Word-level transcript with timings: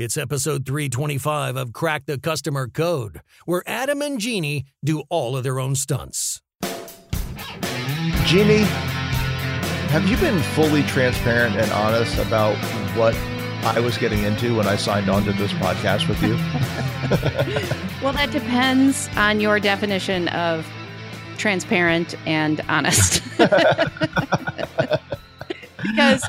It's 0.00 0.16
episode 0.16 0.64
325 0.64 1.56
of 1.56 1.74
Crack 1.74 2.06
the 2.06 2.18
Customer 2.18 2.68
Code, 2.68 3.20
where 3.44 3.62
Adam 3.66 4.00
and 4.00 4.18
Jeannie 4.18 4.64
do 4.82 5.02
all 5.10 5.36
of 5.36 5.44
their 5.44 5.60
own 5.60 5.74
stunts. 5.74 6.40
Jeannie, 8.24 8.64
have 9.92 10.08
you 10.08 10.16
been 10.16 10.40
fully 10.54 10.84
transparent 10.84 11.54
and 11.56 11.70
honest 11.72 12.16
about 12.16 12.56
what 12.96 13.14
I 13.62 13.78
was 13.78 13.98
getting 13.98 14.24
into 14.24 14.56
when 14.56 14.66
I 14.66 14.76
signed 14.76 15.10
on 15.10 15.22
to 15.24 15.34
this 15.34 15.52
podcast 15.52 16.08
with 16.08 16.22
you? 16.22 16.32
well, 18.02 18.14
that 18.14 18.30
depends 18.30 19.10
on 19.16 19.38
your 19.38 19.60
definition 19.60 20.28
of 20.28 20.66
transparent 21.36 22.14
and 22.26 22.62
honest. 22.70 23.22
because 25.82 26.24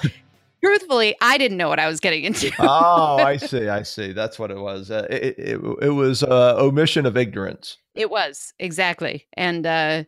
truthfully, 0.63 1.15
I 1.21 1.37
didn't 1.37 1.57
know 1.57 1.69
what 1.69 1.79
I 1.79 1.87
was 1.87 1.99
getting 1.99 2.23
into. 2.23 2.51
oh, 2.59 3.17
I 3.17 3.37
see. 3.37 3.67
I 3.67 3.83
see. 3.83 4.13
That's 4.13 4.39
what 4.39 4.51
it 4.51 4.59
was. 4.59 4.91
Uh, 4.91 5.07
it, 5.09 5.35
it, 5.37 5.61
it, 5.81 5.89
was 5.89 6.23
uh, 6.23 6.55
omission 6.57 7.05
of 7.05 7.17
ignorance. 7.17 7.77
It 7.95 8.09
was 8.09 8.53
exactly. 8.59 9.27
And 9.33 9.65
uh, 9.65 10.03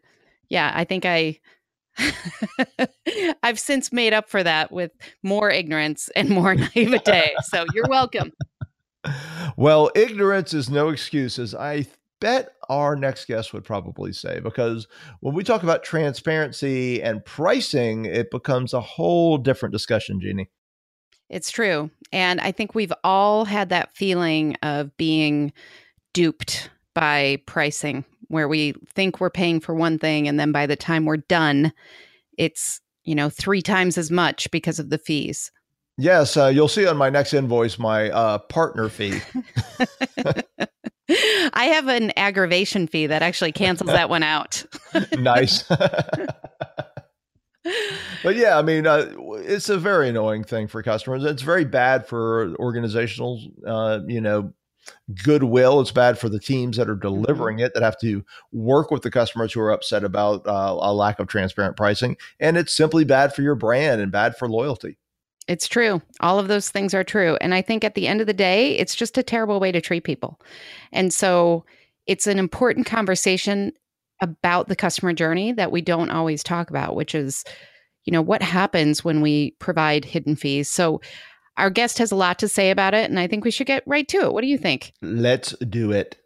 yeah, 0.49 0.71
I 0.73 0.83
think 0.83 1.05
I. 1.05 1.39
I've 3.43 3.59
since 3.59 3.93
made 3.93 4.13
up 4.13 4.27
for 4.27 4.41
that 4.41 4.71
with 4.71 4.91
more 5.21 5.51
ignorance 5.51 6.09
and 6.15 6.29
more 6.29 6.55
naivete. 6.55 7.35
So 7.43 7.65
you're 7.75 7.85
welcome. 7.87 8.31
Well, 9.57 9.91
ignorance 9.93 10.55
is 10.55 10.71
no 10.71 10.89
excuse, 10.89 11.37
as 11.37 11.53
I 11.53 11.85
bet 12.23 12.53
our 12.69 12.95
next 12.95 13.25
guest 13.25 13.51
would 13.51 13.65
probably 13.65 14.13
say, 14.13 14.39
because 14.39 14.87
when 15.19 15.35
we 15.35 15.43
talk 15.43 15.61
about 15.61 15.83
transparency 15.83 17.03
and 17.03 17.23
pricing, 17.25 18.05
it 18.05 18.31
becomes 18.31 18.73
a 18.73 18.79
whole 18.79 19.37
different 19.37 19.73
discussion, 19.73 20.21
Jeannie. 20.21 20.49
It's 21.29 21.51
true. 21.51 21.91
And 22.13 22.39
I 22.39 22.53
think 22.53 22.73
we've 22.73 22.93
all 23.03 23.43
had 23.43 23.67
that 23.69 23.93
feeling 23.93 24.55
of 24.63 24.95
being 24.95 25.51
duped 26.13 26.69
by 26.93 27.41
pricing, 27.45 28.05
where 28.29 28.47
we 28.47 28.73
think 28.87 29.19
we're 29.19 29.29
paying 29.29 29.59
for 29.59 29.75
one 29.75 29.99
thing, 29.99 30.29
and 30.29 30.39
then 30.39 30.53
by 30.53 30.65
the 30.65 30.77
time 30.77 31.03
we're 31.03 31.17
done, 31.17 31.73
it's, 32.37 32.79
you 33.03 33.15
know, 33.15 33.29
three 33.29 33.61
times 33.61 33.97
as 33.97 34.09
much 34.09 34.49
because 34.49 34.79
of 34.79 34.89
the 34.89 34.97
fees. 34.97 35.51
Yes, 35.97 36.37
uh, 36.37 36.47
you'll 36.47 36.69
see 36.69 36.87
on 36.87 36.95
my 36.95 37.09
next 37.09 37.33
invoice 37.33 37.77
my 37.77 38.09
uh, 38.11 38.37
partner 38.37 38.87
fee. 38.87 39.19
I 41.53 41.65
have 41.73 41.87
an 41.87 42.11
aggravation 42.17 42.87
fee 42.87 43.07
that 43.07 43.21
actually 43.21 43.51
cancels 43.51 43.89
that 43.89 44.09
one 44.09 44.23
out. 44.23 44.63
nice. 45.17 45.63
but 48.23 48.35
yeah, 48.35 48.57
I 48.57 48.61
mean, 48.61 48.87
uh, 48.87 49.11
it's 49.39 49.69
a 49.69 49.77
very 49.77 50.09
annoying 50.09 50.43
thing 50.43 50.67
for 50.67 50.81
customers. 50.81 51.23
It's 51.25 51.41
very 51.41 51.65
bad 51.65 52.07
for 52.07 52.55
organizational, 52.57 53.41
uh, 53.67 53.99
you 54.07 54.21
know, 54.21 54.53
goodwill. 55.25 55.81
It's 55.81 55.91
bad 55.91 56.17
for 56.17 56.29
the 56.29 56.39
teams 56.39 56.77
that 56.77 56.89
are 56.89 56.95
mm-hmm. 56.95 57.01
delivering 57.01 57.59
it 57.59 57.73
that 57.73 57.83
have 57.83 57.99
to 57.99 58.23
work 58.53 58.89
with 58.89 59.01
the 59.01 59.11
customers 59.11 59.51
who 59.51 59.59
are 59.59 59.71
upset 59.71 60.05
about 60.05 60.47
uh, 60.47 60.77
a 60.79 60.93
lack 60.93 61.19
of 61.19 61.27
transparent 61.27 61.75
pricing, 61.75 62.15
and 62.39 62.55
it's 62.55 62.73
simply 62.73 63.03
bad 63.03 63.33
for 63.33 63.41
your 63.41 63.55
brand 63.55 63.99
and 63.99 64.11
bad 64.11 64.37
for 64.37 64.47
loyalty. 64.47 64.97
It's 65.47 65.67
true. 65.67 66.01
All 66.21 66.39
of 66.39 66.47
those 66.47 66.69
things 66.69 66.93
are 66.93 67.03
true. 67.03 67.37
And 67.41 67.53
I 67.53 67.61
think 67.61 67.83
at 67.83 67.95
the 67.95 68.07
end 68.07 68.21
of 68.21 68.27
the 68.27 68.33
day, 68.33 68.77
it's 68.77 68.95
just 68.95 69.17
a 69.17 69.23
terrible 69.23 69.59
way 69.59 69.71
to 69.71 69.81
treat 69.81 70.03
people. 70.03 70.39
And 70.91 71.13
so 71.13 71.65
it's 72.07 72.27
an 72.27 72.39
important 72.39 72.85
conversation 72.85 73.73
about 74.21 74.69
the 74.69 74.75
customer 74.75 75.11
journey 75.13 75.51
that 75.51 75.71
we 75.71 75.81
don't 75.81 76.11
always 76.11 76.43
talk 76.43 76.69
about, 76.69 76.95
which 76.95 77.13
is, 77.13 77.43
you 78.05 78.11
know, 78.11 78.21
what 78.21 78.41
happens 78.41 79.03
when 79.03 79.21
we 79.21 79.51
provide 79.59 80.05
hidden 80.05 80.35
fees. 80.35 80.69
So 80.69 81.01
our 81.57 81.69
guest 81.69 81.97
has 81.97 82.11
a 82.11 82.15
lot 82.15 82.39
to 82.39 82.47
say 82.47 82.71
about 82.71 82.93
it, 82.93 83.09
and 83.09 83.19
I 83.19 83.27
think 83.27 83.43
we 83.43 83.51
should 83.51 83.67
get 83.67 83.83
right 83.85 84.07
to 84.07 84.21
it. 84.21 84.33
What 84.33 84.41
do 84.41 84.47
you 84.47 84.57
think? 84.57 84.93
Let's 85.01 85.51
do 85.57 85.91
it. 85.91 86.17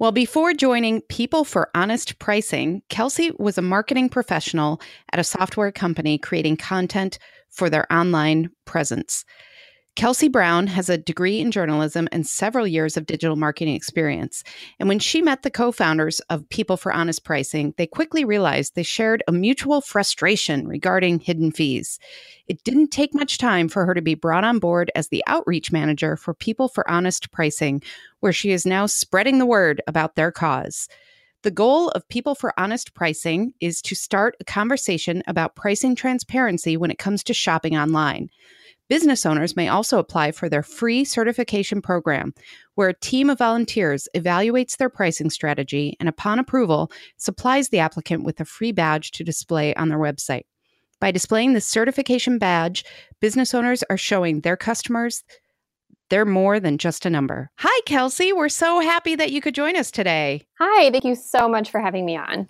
Well, 0.00 0.10
before 0.10 0.54
joining 0.54 1.02
People 1.02 1.44
for 1.44 1.70
Honest 1.72 2.18
Pricing, 2.18 2.82
Kelsey 2.88 3.30
was 3.38 3.58
a 3.58 3.62
marketing 3.62 4.08
professional 4.08 4.80
at 5.12 5.20
a 5.20 5.24
software 5.24 5.70
company 5.70 6.18
creating 6.18 6.56
content 6.56 7.18
for 7.48 7.70
their 7.70 7.90
online 7.92 8.50
presence. 8.64 9.24
Kelsey 9.96 10.26
Brown 10.26 10.66
has 10.66 10.88
a 10.88 10.98
degree 10.98 11.38
in 11.38 11.52
journalism 11.52 12.08
and 12.10 12.26
several 12.26 12.66
years 12.66 12.96
of 12.96 13.06
digital 13.06 13.36
marketing 13.36 13.76
experience. 13.76 14.42
And 14.80 14.88
when 14.88 14.98
she 14.98 15.22
met 15.22 15.42
the 15.42 15.52
co 15.52 15.70
founders 15.70 16.18
of 16.30 16.48
People 16.48 16.76
for 16.76 16.92
Honest 16.92 17.22
Pricing, 17.24 17.74
they 17.76 17.86
quickly 17.86 18.24
realized 18.24 18.74
they 18.74 18.82
shared 18.82 19.22
a 19.28 19.32
mutual 19.32 19.80
frustration 19.80 20.66
regarding 20.66 21.20
hidden 21.20 21.52
fees. 21.52 22.00
It 22.48 22.64
didn't 22.64 22.88
take 22.88 23.14
much 23.14 23.38
time 23.38 23.68
for 23.68 23.86
her 23.86 23.94
to 23.94 24.02
be 24.02 24.16
brought 24.16 24.42
on 24.42 24.58
board 24.58 24.90
as 24.96 25.08
the 25.08 25.22
outreach 25.28 25.70
manager 25.70 26.16
for 26.16 26.34
People 26.34 26.66
for 26.68 26.90
Honest 26.90 27.30
Pricing, 27.30 27.80
where 28.18 28.32
she 28.32 28.50
is 28.50 28.66
now 28.66 28.86
spreading 28.86 29.38
the 29.38 29.46
word 29.46 29.80
about 29.86 30.16
their 30.16 30.32
cause. 30.32 30.88
The 31.42 31.52
goal 31.52 31.90
of 31.90 32.08
People 32.08 32.34
for 32.34 32.58
Honest 32.58 32.94
Pricing 32.94 33.54
is 33.60 33.80
to 33.82 33.94
start 33.94 34.34
a 34.40 34.44
conversation 34.44 35.22
about 35.28 35.54
pricing 35.54 35.94
transparency 35.94 36.76
when 36.76 36.90
it 36.90 36.98
comes 36.98 37.22
to 37.24 37.34
shopping 37.34 37.76
online. 37.76 38.28
Business 38.88 39.24
owners 39.24 39.56
may 39.56 39.68
also 39.68 39.98
apply 39.98 40.32
for 40.32 40.48
their 40.48 40.62
free 40.62 41.04
certification 41.04 41.80
program, 41.80 42.34
where 42.74 42.90
a 42.90 43.00
team 43.00 43.30
of 43.30 43.38
volunteers 43.38 44.08
evaluates 44.14 44.76
their 44.76 44.90
pricing 44.90 45.30
strategy 45.30 45.96
and, 45.98 46.08
upon 46.08 46.38
approval, 46.38 46.92
supplies 47.16 47.70
the 47.70 47.78
applicant 47.78 48.24
with 48.24 48.40
a 48.40 48.44
free 48.44 48.72
badge 48.72 49.10
to 49.12 49.24
display 49.24 49.74
on 49.74 49.88
their 49.88 49.98
website. 49.98 50.44
By 51.00 51.10
displaying 51.10 51.54
the 51.54 51.60
certification 51.60 52.38
badge, 52.38 52.84
business 53.20 53.54
owners 53.54 53.82
are 53.88 53.96
showing 53.96 54.40
their 54.40 54.56
customers 54.56 55.24
they're 56.10 56.24
more 56.26 56.60
than 56.60 56.78
just 56.78 57.06
a 57.06 57.10
number. 57.10 57.50
Hi, 57.58 57.80
Kelsey. 57.86 58.32
We're 58.32 58.48
so 58.48 58.80
happy 58.80 59.16
that 59.16 59.32
you 59.32 59.40
could 59.40 59.54
join 59.54 59.74
us 59.76 59.90
today. 59.90 60.42
Hi, 60.60 60.90
thank 60.90 61.04
you 61.04 61.14
so 61.14 61.48
much 61.48 61.70
for 61.70 61.80
having 61.80 62.04
me 62.04 62.16
on. 62.16 62.48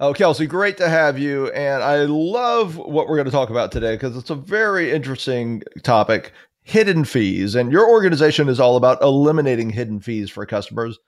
Oh, 0.00 0.14
Kelsey, 0.14 0.46
great 0.46 0.78
to 0.78 0.88
have 0.88 1.18
you. 1.18 1.48
And 1.50 1.82
I 1.82 2.04
love 2.04 2.78
what 2.78 3.06
we're 3.06 3.16
going 3.16 3.26
to 3.26 3.30
talk 3.30 3.50
about 3.50 3.70
today 3.70 3.96
because 3.96 4.16
it's 4.16 4.30
a 4.30 4.34
very 4.34 4.92
interesting 4.92 5.62
topic 5.82 6.32
hidden 6.62 7.04
fees. 7.04 7.54
And 7.54 7.70
your 7.70 7.86
organization 7.86 8.48
is 8.48 8.58
all 8.58 8.76
about 8.76 9.02
eliminating 9.02 9.68
hidden 9.68 10.00
fees 10.00 10.30
for 10.30 10.46
customers. 10.46 10.98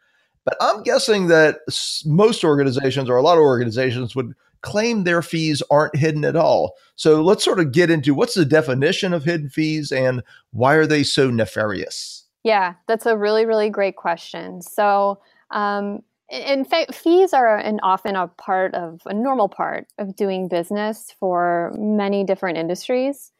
But 0.44 0.58
I'm 0.60 0.82
guessing 0.82 1.28
that 1.28 1.60
most 2.04 2.44
organizations 2.44 3.08
or 3.08 3.16
a 3.16 3.22
lot 3.22 3.38
of 3.38 3.44
organizations 3.44 4.14
would 4.14 4.34
claim 4.60 5.04
their 5.04 5.22
fees 5.22 5.62
aren't 5.70 5.96
hidden 5.96 6.26
at 6.26 6.36
all. 6.36 6.74
So 6.94 7.22
let's 7.22 7.42
sort 7.42 7.60
of 7.60 7.72
get 7.72 7.90
into 7.90 8.14
what's 8.14 8.34
the 8.34 8.44
definition 8.44 9.14
of 9.14 9.24
hidden 9.24 9.48
fees 9.48 9.90
and 9.90 10.22
why 10.50 10.74
are 10.74 10.86
they 10.86 11.02
so 11.02 11.30
nefarious? 11.30 12.26
Yeah, 12.44 12.74
that's 12.88 13.06
a 13.06 13.16
really, 13.16 13.46
really 13.46 13.70
great 13.70 13.96
question. 13.96 14.60
So, 14.60 15.18
um, 15.50 16.02
in 16.32 16.64
fact, 16.64 16.94
fees 16.94 17.34
are 17.34 17.58
an 17.58 17.78
often 17.82 18.16
a 18.16 18.26
part 18.26 18.74
of 18.74 19.02
a 19.04 19.12
normal 19.12 19.48
part 19.48 19.86
of 19.98 20.16
doing 20.16 20.48
business 20.48 21.14
for 21.20 21.72
many 21.76 22.24
different 22.24 22.56
industries. 22.56 23.32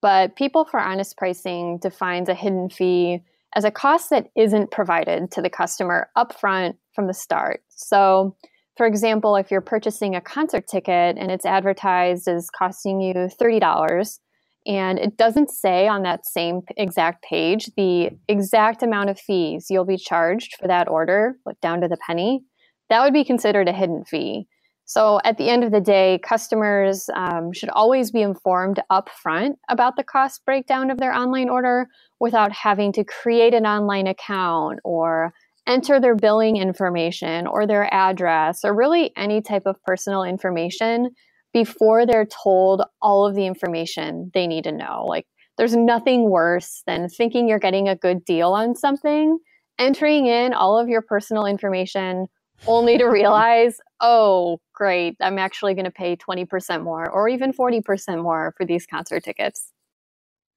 But 0.00 0.34
People 0.34 0.64
for 0.64 0.80
Honest 0.80 1.16
Pricing 1.18 1.78
defines 1.78 2.28
a 2.28 2.34
hidden 2.34 2.70
fee 2.70 3.22
as 3.54 3.64
a 3.64 3.70
cost 3.70 4.10
that 4.10 4.30
isn't 4.34 4.70
provided 4.70 5.30
to 5.32 5.42
the 5.42 5.50
customer 5.50 6.08
upfront 6.16 6.76
from 6.94 7.06
the 7.06 7.14
start. 7.14 7.62
So, 7.68 8.34
for 8.76 8.86
example, 8.86 9.36
if 9.36 9.50
you're 9.50 9.60
purchasing 9.60 10.14
a 10.14 10.20
concert 10.20 10.66
ticket 10.66 11.18
and 11.18 11.30
it's 11.30 11.44
advertised 11.44 12.28
as 12.28 12.48
costing 12.48 13.00
you 13.00 13.12
$30, 13.12 14.18
and 14.68 14.98
it 14.98 15.16
doesn't 15.16 15.50
say 15.50 15.88
on 15.88 16.02
that 16.02 16.26
same 16.26 16.60
exact 16.76 17.24
page 17.24 17.70
the 17.76 18.10
exact 18.28 18.82
amount 18.82 19.08
of 19.08 19.18
fees 19.18 19.66
you'll 19.70 19.86
be 19.86 19.96
charged 19.96 20.56
for 20.60 20.68
that 20.68 20.88
order, 20.88 21.36
like 21.46 21.58
down 21.60 21.80
to 21.80 21.88
the 21.88 21.96
penny, 22.06 22.44
that 22.90 23.02
would 23.02 23.14
be 23.14 23.24
considered 23.24 23.66
a 23.66 23.72
hidden 23.72 24.04
fee. 24.04 24.46
So 24.84 25.20
at 25.24 25.36
the 25.38 25.48
end 25.50 25.64
of 25.64 25.72
the 25.72 25.80
day, 25.80 26.18
customers 26.22 27.10
um, 27.14 27.52
should 27.52 27.68
always 27.70 28.10
be 28.10 28.22
informed 28.22 28.80
upfront 28.90 29.54
about 29.68 29.96
the 29.96 30.04
cost 30.04 30.44
breakdown 30.46 30.90
of 30.90 30.98
their 30.98 31.12
online 31.12 31.48
order 31.48 31.88
without 32.20 32.52
having 32.52 32.92
to 32.92 33.04
create 33.04 33.54
an 33.54 33.66
online 33.66 34.06
account 34.06 34.80
or 34.84 35.32
enter 35.66 36.00
their 36.00 36.14
billing 36.14 36.56
information 36.56 37.46
or 37.46 37.66
their 37.66 37.92
address 37.92 38.64
or 38.64 38.74
really 38.74 39.12
any 39.16 39.42
type 39.42 39.64
of 39.66 39.76
personal 39.82 40.22
information 40.22 41.10
before 41.52 42.06
they're 42.06 42.26
told 42.26 42.82
all 43.00 43.26
of 43.26 43.34
the 43.34 43.46
information 43.46 44.30
they 44.34 44.46
need 44.46 44.64
to 44.64 44.72
know. 44.72 45.04
Like, 45.06 45.26
there's 45.56 45.74
nothing 45.76 46.30
worse 46.30 46.82
than 46.86 47.08
thinking 47.08 47.48
you're 47.48 47.58
getting 47.58 47.88
a 47.88 47.96
good 47.96 48.24
deal 48.24 48.52
on 48.52 48.74
something, 48.76 49.38
entering 49.78 50.26
in 50.26 50.52
all 50.52 50.78
of 50.78 50.88
your 50.88 51.02
personal 51.02 51.46
information 51.46 52.26
only 52.66 52.98
to 52.98 53.04
realize, 53.04 53.80
oh, 54.00 54.60
great, 54.72 55.16
I'm 55.20 55.38
actually 55.38 55.74
going 55.74 55.84
to 55.84 55.90
pay 55.90 56.16
20% 56.16 56.82
more 56.82 57.08
or 57.08 57.28
even 57.28 57.52
40% 57.52 58.22
more 58.22 58.54
for 58.56 58.64
these 58.64 58.86
concert 58.86 59.24
tickets. 59.24 59.72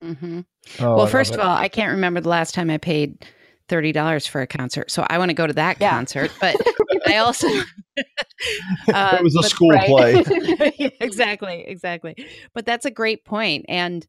Mm-hmm. 0.04 0.42
Oh, 0.80 0.96
well, 0.96 1.08
first 1.08 1.34
of 1.34 1.40
all, 1.40 1.56
I 1.56 1.68
can't 1.68 1.92
remember 1.92 2.22
the 2.22 2.30
last 2.30 2.54
time 2.56 2.70
I 2.70 2.78
paid 2.78 3.26
thirty 3.72 3.94
dollars 3.94 4.28
for 4.28 4.42
a 4.42 4.48
concert. 4.48 4.92
So 4.92 5.08
I 5.10 5.18
want 5.18 5.30
to 5.30 5.34
go 5.34 5.48
to 5.48 5.54
that 5.54 5.78
yeah. 5.80 5.92
concert. 5.92 6.30
But 6.42 6.58
I 7.08 7.16
also 7.18 7.48
uh, 8.94 9.18
it 9.20 9.24
was 9.24 9.36
a 9.36 9.44
school 9.44 9.70
right. 9.70 9.88
play. 10.26 10.92
exactly, 11.00 11.64
exactly. 11.66 12.16
But 12.54 12.66
that's 12.66 12.86
a 12.86 12.92
great 12.92 13.24
point, 13.24 13.66
and 13.70 14.06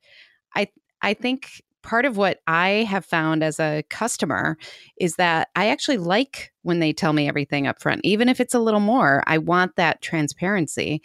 I 0.57 0.67
I 1.01 1.15
think 1.15 1.63
part 1.83 2.05
of 2.05 2.17
what 2.17 2.41
I 2.47 2.87
have 2.89 3.05
found 3.05 3.45
as 3.45 3.61
a 3.61 3.85
customer 3.89 4.57
is 4.99 5.17
that 5.17 5.49
I 5.55 5.69
actually 5.69 5.99
like 5.99 6.53
when 6.63 6.81
they 6.81 6.93
tell 6.93 7.13
me 7.13 7.29
everything 7.29 7.67
up 7.67 7.81
front, 7.81 8.01
even 8.05 8.29
if 8.29 8.41
it's 8.41 8.55
a 8.55 8.61
little 8.61 8.81
more. 8.81 9.23
I 9.27 9.39
want 9.39 9.77
that 9.77 10.03
transparency. 10.03 11.03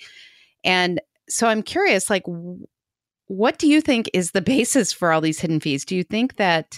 And 0.64 1.02
so 1.30 1.48
I'm 1.48 1.64
curious, 1.64 2.10
like, 2.10 2.24
what 3.26 3.58
do 3.58 3.68
you 3.68 3.82
think 3.82 4.10
is 4.14 4.32
the 4.32 4.42
basis 4.42 4.94
for 4.94 5.12
all 5.12 5.20
these 5.22 5.40
hidden 5.40 5.60
fees? 5.60 5.84
Do 5.84 5.96
you 5.96 6.04
think 6.04 6.36
that 6.36 6.78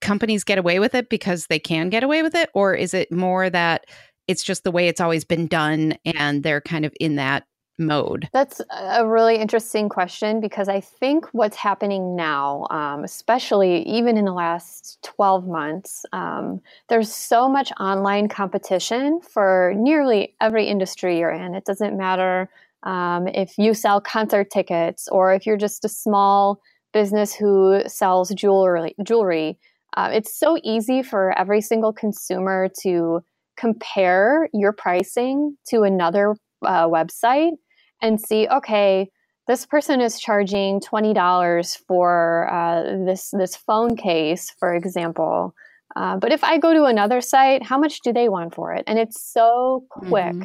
companies 0.00 0.44
get 0.44 0.58
away 0.58 0.78
with 0.78 0.94
it 0.94 1.08
because 1.08 1.46
they 1.46 1.58
can 1.58 1.88
get 1.88 2.02
away 2.02 2.22
with 2.22 2.34
it? 2.34 2.50
Or 2.54 2.74
is 2.74 2.94
it 2.94 3.12
more 3.12 3.50
that 3.50 3.86
it's 4.26 4.42
just 4.42 4.64
the 4.64 4.70
way 4.70 4.88
it's 4.88 5.00
always 5.00 5.24
been 5.24 5.46
done 5.46 5.96
and 6.04 6.42
they're 6.42 6.60
kind 6.60 6.84
of 6.84 6.92
in 7.00 7.16
that 7.16 7.44
mode? 7.78 8.28
That's 8.32 8.60
a 8.70 9.06
really 9.06 9.36
interesting 9.36 9.88
question 9.88 10.40
because 10.40 10.68
I 10.68 10.80
think 10.80 11.26
what's 11.32 11.56
happening 11.56 12.16
now, 12.16 12.66
um, 12.70 13.04
especially 13.04 13.82
even 13.82 14.16
in 14.16 14.24
the 14.24 14.32
last 14.32 14.98
12 15.02 15.46
months, 15.46 16.04
um, 16.12 16.60
there's 16.88 17.14
so 17.14 17.48
much 17.48 17.70
online 17.78 18.28
competition 18.28 19.20
for 19.20 19.72
nearly 19.76 20.34
every 20.40 20.66
industry 20.66 21.18
you're 21.18 21.30
in. 21.30 21.54
It 21.54 21.64
doesn't 21.64 21.96
matter 21.96 22.50
um, 22.82 23.26
if 23.28 23.58
you 23.58 23.74
sell 23.74 24.00
concert 24.00 24.50
tickets 24.50 25.08
or 25.08 25.32
if 25.32 25.46
you're 25.46 25.56
just 25.56 25.84
a 25.84 25.88
small 25.88 26.60
business 26.92 27.34
who 27.34 27.82
sells 27.86 28.30
jewelry, 28.30 28.94
jewelry. 29.04 29.58
Uh, 29.96 30.10
it's 30.12 30.38
so 30.38 30.58
easy 30.62 31.02
for 31.02 31.36
every 31.38 31.60
single 31.60 31.92
consumer 31.92 32.68
to 32.82 33.20
compare 33.56 34.48
your 34.52 34.72
pricing 34.72 35.56
to 35.68 35.82
another 35.82 36.36
uh, 36.62 36.86
website 36.86 37.52
and 38.00 38.20
see, 38.20 38.46
okay, 38.48 39.10
this 39.46 39.66
person 39.66 40.00
is 40.00 40.20
charging 40.20 40.80
twenty 40.80 41.14
dollars 41.14 41.76
for 41.88 42.48
uh, 42.52 42.82
this 43.06 43.30
this 43.32 43.56
phone 43.56 43.96
case, 43.96 44.54
for 44.58 44.74
example. 44.74 45.54
Uh, 45.96 46.16
but 46.18 46.32
if 46.32 46.44
I 46.44 46.58
go 46.58 46.74
to 46.74 46.84
another 46.84 47.20
site, 47.20 47.62
how 47.62 47.78
much 47.78 48.00
do 48.02 48.12
they 48.12 48.28
want 48.28 48.54
for 48.54 48.74
it? 48.74 48.84
And 48.86 48.98
it's 48.98 49.20
so 49.32 49.86
quick. 49.90 50.34
Mm-hmm. 50.34 50.42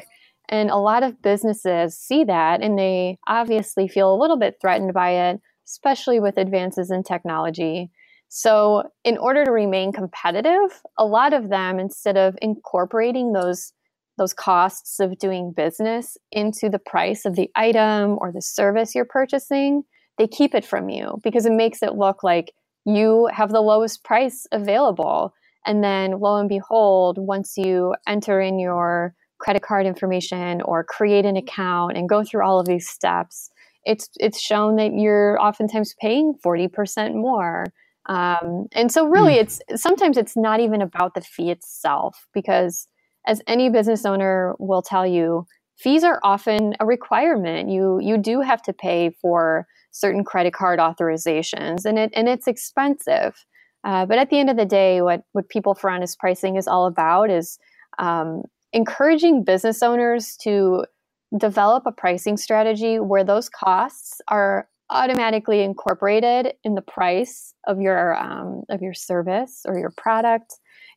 And 0.50 0.70
a 0.70 0.78
lot 0.78 1.04
of 1.04 1.22
businesses 1.22 1.98
see 1.98 2.24
that 2.24 2.62
and 2.62 2.78
they 2.78 3.18
obviously 3.28 3.88
feel 3.88 4.14
a 4.14 4.20
little 4.20 4.38
bit 4.38 4.56
threatened 4.62 4.94
by 4.94 5.12
it, 5.12 5.42
especially 5.68 6.20
with 6.20 6.38
advances 6.38 6.92
in 6.92 7.04
technology. 7.04 7.90
So, 8.30 8.90
in 9.04 9.18
order 9.18 9.46
to 9.46 9.52
remain 9.52 9.92
competitive, 9.92 10.82
a 10.98 11.06
lot 11.06 11.34
of 11.34 11.50
them, 11.50 11.80
instead 11.80 12.18
of 12.18 12.36
incorporating 12.42 13.34
those 13.34 13.74
those 14.18 14.34
costs 14.34 15.00
of 15.00 15.18
doing 15.18 15.52
business 15.52 16.18
into 16.32 16.70
the 16.70 16.80
price 16.80 17.26
of 17.26 17.36
the 17.36 17.50
item 17.56 18.18
or 18.20 18.32
the 18.32 18.42
service 18.42 18.94
you're 18.94 19.06
purchasing, 19.06 19.84
they 20.18 20.28
keep 20.28 20.54
it 20.54 20.66
from 20.66 20.90
you 20.90 21.20
because 21.24 21.46
it 21.46 21.52
makes 21.52 21.82
it 21.82 21.96
look 21.96 22.24
like 22.24 22.54
you 22.86 23.30
have 23.34 23.50
the 23.52 23.62
lowest 23.62 24.04
price 24.04 24.46
available. 24.52 25.34
And 25.66 25.84
then 25.84 26.20
lo 26.20 26.38
and 26.38 26.50
behold, 26.50 27.18
once 27.18 27.58
you 27.58 27.96
enter 28.08 28.40
in 28.40 28.60
your 28.60 29.16
credit 29.40 29.62
card 29.62 29.86
information 29.86 30.62
or 30.62 30.84
create 30.84 31.26
an 31.26 31.36
account 31.36 31.98
and 31.98 32.08
go 32.08 32.24
through 32.24 32.46
all 32.46 32.60
of 32.60 32.68
these 32.68 32.88
steps, 32.88 33.50
it's 33.86 34.10
it's 34.20 34.40
shown 34.40 34.76
that 34.78 34.94
you're 34.94 35.40
oftentimes 35.42 35.96
paying 36.00 36.36
40% 36.46 37.16
more. 37.16 37.66
Um, 38.08 38.68
and 38.74 38.92
so 38.92 39.06
really 39.08 39.36
mm. 39.36 39.42
it's 39.42 39.62
sometimes 39.76 40.18
it's 40.18 40.36
not 40.36 40.60
even 40.60 40.82
about 40.82 41.14
the 41.14 41.22
fee 41.22 41.52
itself 41.52 42.28
because 42.34 42.88
as 43.26 43.42
any 43.48 43.70
business 43.70 44.06
owner 44.06 44.56
will 44.60 44.82
tell 44.82 45.08
you, 45.08 45.46
fees 45.78 46.04
are 46.04 46.20
often 46.24 46.76
a 46.80 46.86
requirement. 46.86 47.70
You 47.70 48.00
you 48.02 48.18
do 48.18 48.42
have 48.42 48.62
to 48.64 48.74
pay 48.74 49.12
for 49.22 49.68
certain 49.92 50.24
credit 50.24 50.54
card 50.54 50.80
authorizations 50.80 51.86
and 51.86 51.98
it 51.98 52.12
and 52.14 52.28
it's 52.28 52.48
expensive. 52.48 53.46
Uh, 53.86 54.06
but 54.06 54.18
at 54.18 54.30
the 54.30 54.40
end 54.40 54.50
of 54.50 54.58
the 54.58 54.66
day, 54.66 55.02
what 55.02 55.24
what 55.34 55.50
people 55.50 55.76
for 55.76 55.90
honest 55.90 56.20
pricing 56.20 56.56
is 56.56 56.68
all 56.68 56.86
about 56.86 57.30
is 57.30 57.58
um, 58.00 58.44
encouraging 58.72 59.44
business 59.44 59.84
owners 59.84 60.36
to 60.38 60.86
develop 61.38 61.84
a 61.86 61.92
pricing 61.92 62.38
strategy 62.38 63.00
where 63.00 63.24
those 63.24 63.50
costs 63.50 64.22
are 64.28 64.68
automatically 64.90 65.62
incorporated 65.62 66.54
in 66.64 66.76
the 66.76 66.82
price 66.82 67.54
of 67.66 67.80
your 67.80 68.16
um, 68.16 68.64
of 68.70 68.82
your 68.82 68.94
service 68.94 69.62
or 69.66 69.78
your 69.78 69.92
product 69.98 70.54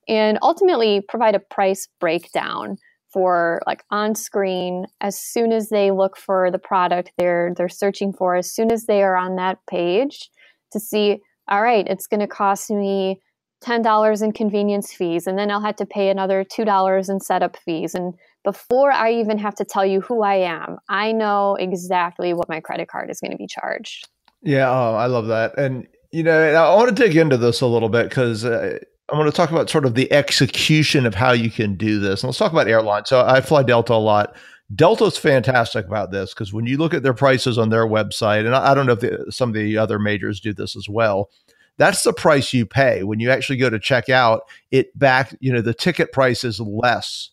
and 0.09 0.39
ultimately 0.43 1.01
provide 1.09 1.35
a 1.35 1.41
price 1.41 1.89
breakdown 2.01 2.77
for 3.13 3.63
like 3.67 3.83
on 3.91 4.15
screen 4.15 4.87
as 5.01 5.19
soon 5.19 5.53
as 5.53 5.69
they 5.69 5.91
look 5.91 6.17
for 6.17 6.51
the 6.51 6.59
product 6.59 7.13
they're 7.17 7.55
they're 7.57 7.69
searching 7.69 8.13
for 8.13 8.37
as 8.37 8.53
soon 8.53 8.71
as 8.71 8.85
they 8.85 9.03
are 9.03 9.17
on 9.17 9.37
that 9.37 9.59
page 9.71 10.29
to 10.73 10.81
see 10.81 11.19
all 11.49 11.63
right 11.63 11.87
it's 11.89 12.07
going 12.07 12.21
to 12.21 12.27
cost 12.27 12.71
me 12.71 13.21
$10 13.65 14.23
in 14.23 14.33
convenience 14.33 14.93
fees 14.93 15.27
and 15.27 15.39
then 15.39 15.51
I'll 15.51 15.63
have 15.63 15.77
to 15.77 15.87
pay 15.87 16.09
another 16.09 16.45
$2 16.45 17.09
in 17.09 17.21
setup 17.21 17.57
fees 17.57 17.95
and 17.95 18.15
before 18.45 18.93
I 18.93 19.13
even 19.13 19.39
have 19.39 19.55
to 19.57 19.65
tell 19.65 19.85
you 19.85 20.01
who 20.01 20.23
I 20.23 20.37
am 20.37 20.79
I 20.89 21.13
know 21.13 21.57
exactly 21.57 22.35
what 22.35 22.49
my 22.49 22.61
credit 22.61 22.89
card 22.89 23.11
is 23.11 23.21
going 23.21 23.33
to 23.33 23.37
be 23.37 23.47
charged. 23.47 24.09
Yeah, 24.43 24.71
oh, 24.71 24.95
I 24.95 25.07
love 25.07 25.27
that. 25.29 25.57
And 25.59 25.87
you 26.13 26.23
know, 26.23 26.39
I 26.39 26.75
want 26.77 26.95
to 26.95 26.95
dig 26.95 27.17
into 27.17 27.37
this 27.37 27.61
a 27.61 27.67
little 27.67 27.89
bit 27.89 28.11
cuz 28.11 28.45
uh, 28.45 28.79
I 29.09 29.17
want 29.17 29.33
to 29.33 29.37
talk 29.37 29.51
about 29.51 29.71
sort 29.71 29.85
of 29.85 29.95
the 29.95 30.13
execution 30.13 31.07
of 31.07 31.15
how 31.15 31.33
you 31.33 31.51
can 31.51 31.77
do 31.77 32.01
this. 32.01 32.23
And 32.23 32.29
let's 32.29 32.39
talk 32.39 32.53
about 32.53 32.69
airlines. 32.69 33.09
So 33.09 33.25
I 33.25 33.41
fly 33.41 33.63
Delta 33.63 33.95
a 33.95 33.95
lot. 33.95 34.35
Delta's 34.75 35.17
fantastic 35.17 35.87
about 35.87 36.11
this 36.11 36.35
because 36.35 36.53
when 36.53 36.67
you 36.67 36.77
look 36.77 36.93
at 36.93 37.05
their 37.05 37.15
prices 37.15 37.57
on 37.57 37.69
their 37.69 37.87
website, 37.87 38.47
and 38.47 38.55
I, 38.55 38.75
don't 38.75 38.87
know 38.87 38.95
if 38.95 39.01
the, 39.01 39.27
some 39.31 39.51
of 39.51 39.55
the 39.55 39.79
other 39.79 40.01
majors 40.01 40.41
do 40.41 40.53
this 40.53 40.75
as 40.75 40.89
well, 40.89 41.31
that's 41.79 42.03
the 42.03 42.13
price 42.13 42.53
you 42.53 42.67
pay 42.67 43.03
when 43.03 43.21
you 43.21 43.31
actually 43.31 43.59
go 43.59 43.71
to 43.71 43.79
check 43.79 44.09
out. 44.09 44.43
It 44.71 44.97
back, 44.99 45.37
you 45.41 45.53
know, 45.53 45.61
the 45.61 45.75
ticket 45.75 46.13
price 46.13 46.45
is 46.45 46.61
less 46.61 47.31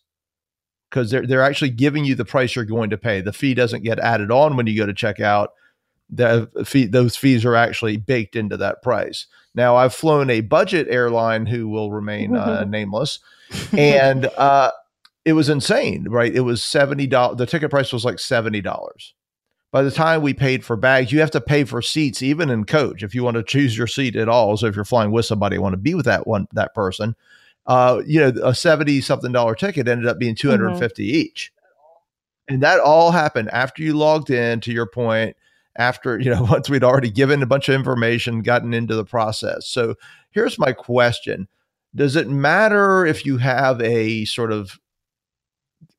because 0.90 1.10
they're 1.10 1.26
they're 1.26 1.42
actually 1.42 1.70
giving 1.70 2.04
you 2.04 2.14
the 2.14 2.24
price 2.24 2.54
you're 2.54 2.64
going 2.64 2.90
to 2.90 2.98
pay. 2.98 3.20
The 3.20 3.32
fee 3.32 3.54
doesn't 3.54 3.82
get 3.82 3.98
added 3.98 4.30
on 4.30 4.56
when 4.56 4.66
you 4.66 4.76
go 4.76 4.86
to 4.86 4.94
check 4.94 5.20
out. 5.20 5.50
The 6.10 6.48
fee, 6.64 6.86
those 6.86 7.16
fees 7.16 7.44
are 7.44 7.56
actually 7.56 7.96
baked 7.96 8.36
into 8.36 8.56
that 8.58 8.82
price. 8.82 9.26
Now, 9.54 9.76
I've 9.76 9.94
flown 9.94 10.30
a 10.30 10.40
budget 10.42 10.86
airline 10.88 11.46
who 11.46 11.68
will 11.68 11.90
remain 11.90 12.36
uh, 12.36 12.64
nameless, 12.64 13.20
and 13.72 14.26
uh, 14.26 14.70
it 15.24 15.32
was 15.32 15.48
insane, 15.48 16.06
right? 16.08 16.34
It 16.34 16.40
was 16.40 16.62
seventy 16.62 17.06
dollars. 17.06 17.38
The 17.38 17.46
ticket 17.46 17.70
price 17.70 17.92
was 17.92 18.04
like 18.04 18.18
seventy 18.18 18.60
dollars. 18.60 19.14
By 19.74 19.82
the 19.82 19.90
time 19.90 20.22
we 20.22 20.34
paid 20.34 20.64
for 20.64 20.76
bags, 20.76 21.10
you 21.10 21.18
have 21.18 21.32
to 21.32 21.40
pay 21.40 21.64
for 21.64 21.82
seats, 21.82 22.22
even 22.22 22.48
in 22.48 22.62
coach, 22.64 23.02
if 23.02 23.12
you 23.12 23.24
want 23.24 23.38
to 23.38 23.42
choose 23.42 23.76
your 23.76 23.88
seat 23.88 24.14
at 24.14 24.28
all. 24.28 24.56
So 24.56 24.68
if 24.68 24.76
you're 24.76 24.84
flying 24.84 25.10
with 25.10 25.26
somebody, 25.26 25.56
you 25.56 25.62
want 25.62 25.72
to 25.72 25.78
be 25.78 25.94
with 25.94 26.04
that 26.04 26.28
one 26.28 26.46
that 26.52 26.76
person, 26.76 27.16
uh, 27.66 28.00
you 28.06 28.20
know, 28.20 28.32
a 28.44 28.54
seventy 28.54 29.00
something 29.00 29.32
dollar 29.32 29.56
ticket 29.56 29.88
ended 29.88 30.06
up 30.06 30.16
being 30.16 30.36
two 30.36 30.48
hundred 30.48 30.68
and 30.68 30.78
fifty 30.78 31.08
mm 31.08 31.10
mm-hmm. 31.10 31.20
each, 31.22 31.52
and 32.46 32.62
that 32.62 32.78
all 32.78 33.10
happened 33.10 33.50
after 33.50 33.82
you 33.82 33.94
logged 33.94 34.30
in. 34.30 34.60
To 34.60 34.70
your 34.70 34.86
point, 34.86 35.36
after 35.74 36.20
you 36.20 36.30
know 36.30 36.42
once 36.48 36.70
we'd 36.70 36.84
already 36.84 37.10
given 37.10 37.42
a 37.42 37.46
bunch 37.46 37.68
of 37.68 37.74
information 37.74 38.42
gotten 38.42 38.72
into 38.72 38.94
the 38.94 39.04
process 39.04 39.66
so 39.66 39.96
here's 40.30 40.56
my 40.56 40.72
question 40.72 41.48
does 41.96 42.14
it 42.14 42.28
matter 42.28 43.04
if 43.04 43.26
you 43.26 43.38
have 43.38 43.80
a 43.82 44.24
sort 44.26 44.52
of 44.52 44.78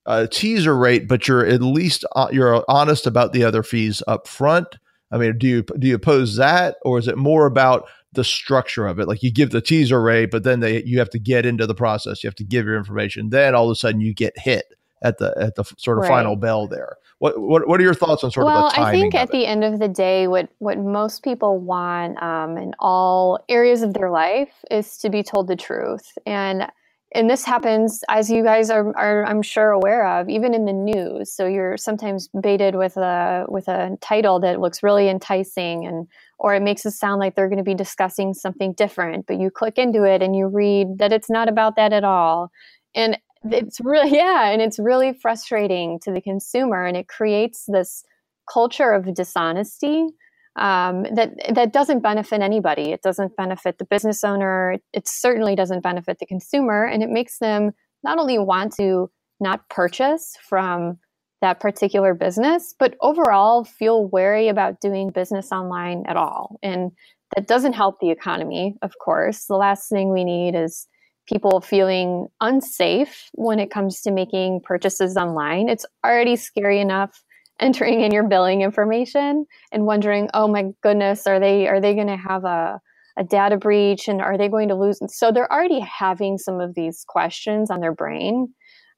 a 0.06 0.28
teaser 0.28 0.76
rate 0.78 1.08
but 1.08 1.28
you're 1.28 1.46
at 1.46 1.62
least 1.62 2.06
uh, 2.16 2.28
you're 2.32 2.64
honest 2.68 3.08
about 3.08 3.34
the 3.34 3.44
other 3.44 3.64
fees 3.64 4.04
up 4.08 4.28
front 4.28 4.68
i 5.12 5.18
mean 5.18 5.38
do 5.38 5.48
you 5.48 5.64
do 5.80 5.88
you 5.88 5.96
oppose 5.96 6.36
that 6.36 6.76
or 6.84 6.98
is 6.98 7.08
it 7.08 7.18
more 7.18 7.46
about 7.46 7.88
the 8.14 8.24
structure 8.24 8.88
of 8.88 9.00
it 9.00 9.08
like 9.08 9.24
you 9.24 9.32
give 9.32 9.52
the 9.52 9.62
teaser 9.62 10.02
rate 10.02 10.32
but 10.32 10.44
then 10.44 10.60
they 10.60 10.84
you 10.84 11.00
have 11.00 11.10
to 11.10 11.20
get 11.20 11.46
into 11.46 11.68
the 11.68 11.76
process 11.76 12.24
you 12.24 12.28
have 12.28 12.36
to 12.36 12.44
give 12.44 12.66
your 12.66 12.78
information 12.78 13.30
then 13.30 13.54
all 13.54 13.66
of 13.66 13.72
a 13.72 13.76
sudden 13.76 14.00
you 14.00 14.14
get 14.14 14.38
hit 14.38 14.66
at 15.06 15.20
the 15.20 15.34
at 15.38 15.56
the 15.56 15.64
sort 15.78 16.00
of 16.00 16.04
right. 16.04 16.10
final 16.10 16.36
bell 16.36 16.68
there. 16.68 16.98
What, 17.20 17.40
what 17.40 17.68
what 17.68 17.80
are 17.80 17.84
your 17.84 17.94
thoughts 17.94 18.24
on 18.24 18.32
sort 18.32 18.48
well, 18.48 18.68
of 18.68 18.72
the 18.72 18.76
timing? 18.76 19.00
Well, 19.00 19.00
I 19.00 19.02
think 19.02 19.16
at 19.16 19.32
the 19.32 19.46
end 19.46 19.64
of 19.64 19.80
the 19.80 19.88
day, 19.88 20.28
what 20.28 20.50
what 20.60 20.78
most 20.78 21.24
people 21.24 21.60
want 21.60 22.22
um, 22.22 22.58
in 22.58 22.74
all 22.80 23.40
areas 23.48 23.84
of 23.84 23.94
their 23.94 24.10
life 24.10 24.66
is 24.72 24.98
to 24.98 25.10
be 25.10 25.24
told 25.24 25.48
the 25.48 25.56
truth, 25.56 26.18
and 26.26 26.68
and 27.16 27.30
this 27.30 27.46
happens 27.46 28.04
as 28.10 28.30
you 28.30 28.44
guys 28.44 28.70
are, 28.70 28.96
are 28.98 29.26
I'm 29.26 29.42
sure 29.42 29.72
aware 29.72 30.06
of, 30.06 30.28
even 30.28 30.54
in 30.54 30.66
the 30.66 30.74
news. 30.74 31.32
So 31.32 31.48
you're 31.48 31.78
sometimes 31.78 32.28
baited 32.40 32.76
with 32.76 32.98
a 32.98 33.46
with 33.48 33.70
a 33.70 33.98
title 34.02 34.40
that 34.42 34.60
looks 34.60 34.84
really 34.84 35.08
enticing 35.08 35.88
and 35.88 36.08
or 36.38 36.54
it 36.54 36.62
makes 36.62 36.86
it 36.86 36.92
sound 36.92 37.22
like 37.22 37.36
they're 37.36 37.48
going 37.48 37.58
to 37.58 37.64
be 37.64 37.74
discussing 37.74 38.34
something 38.34 38.74
different, 38.74 39.28
but 39.28 39.40
you 39.40 39.50
click 39.50 39.78
into 39.78 40.04
it 40.04 40.22
and 40.22 40.36
you 40.36 40.48
read 40.48 40.98
that 40.98 41.14
it's 41.14 41.30
not 41.30 41.48
about 41.48 41.78
that 41.78 41.94
at 41.94 42.04
all. 42.04 42.52
And 42.94 43.18
it's 43.50 43.80
really 43.80 44.12
yeah 44.18 44.50
and 44.50 44.62
it's 44.62 44.78
really 44.78 45.14
frustrating 45.14 46.00
to 46.02 46.12
the 46.12 46.22
consumer 46.22 46.86
and 46.86 46.98
it 46.98 47.08
creates 47.08 47.66
this 47.68 48.04
culture 48.52 48.92
of 48.92 49.14
dishonesty 49.14 50.08
um, 50.56 51.04
that 51.16 51.32
that 51.54 51.74
doesn't 51.74 52.02
benefit 52.02 52.42
anybody 52.42 52.92
it 52.92 53.02
doesn't 53.02 53.36
benefit 53.36 53.78
the 53.78 53.86
business 53.86 54.24
owner 54.24 54.78
it 54.94 55.08
certainly 55.08 55.56
doesn't 55.56 55.84
benefit 55.84 56.18
the 56.20 56.26
consumer 56.26 56.86
and 56.86 57.04
it 57.04 57.10
makes 57.10 57.40
them 57.40 57.72
not 58.04 58.20
only 58.20 58.38
want 58.38 58.74
to 58.76 59.10
not 59.40 59.68
purchase 59.70 60.38
from 60.48 60.98
that 61.42 61.60
particular 61.60 62.14
business 62.14 62.74
but 62.80 62.96
overall 63.02 63.64
feel 63.66 64.08
wary 64.08 64.48
about 64.48 64.80
doing 64.80 65.10
business 65.10 65.52
online 65.52 66.04
at 66.08 66.16
all 66.16 66.58
and 66.64 66.92
that 67.36 67.48
doesn't 67.48 67.74
help 67.74 68.00
the 68.00 68.12
economy, 68.12 68.76
of 68.82 68.94
course. 69.04 69.46
The 69.46 69.56
last 69.56 69.90
thing 69.90 70.12
we 70.12 70.24
need 70.24 70.56
is 70.56 70.88
people 71.28 71.60
feeling 71.60 72.28
unsafe 72.40 73.30
when 73.34 73.60
it 73.60 73.72
comes 73.72 74.02
to 74.02 74.12
making 74.12 74.62
purchases 74.62 75.18
online. 75.18 75.70
It's 75.70 75.86
already 76.06 76.36
scary 76.36 76.80
enough 76.80 77.24
entering 77.60 78.02
in 78.02 78.12
your 78.12 78.28
billing 78.28 78.62
information 78.62 79.46
and 79.72 79.86
wondering, 79.86 80.30
oh 80.34 80.48
my 80.48 80.66
goodness, 80.82 81.28
are 81.28 81.40
they 81.40 81.68
are 81.68 81.82
they 81.82 81.94
going 81.94 82.08
to 82.08 82.18
have 82.18 82.44
a 82.46 82.82
a 83.18 83.24
data 83.24 83.56
breach 83.56 84.10
and 84.10 84.22
are 84.22 84.38
they 84.38 84.50
going 84.50 84.68
to 84.68 84.76
lose? 84.76 85.00
So 85.08 85.32
they're 85.32 85.52
already 85.52 85.80
having 85.80 86.38
some 86.38 86.60
of 86.60 86.76
these 86.76 87.06
questions 87.08 87.72
on 87.72 87.80
their 87.80 87.94
brain. 87.94 88.54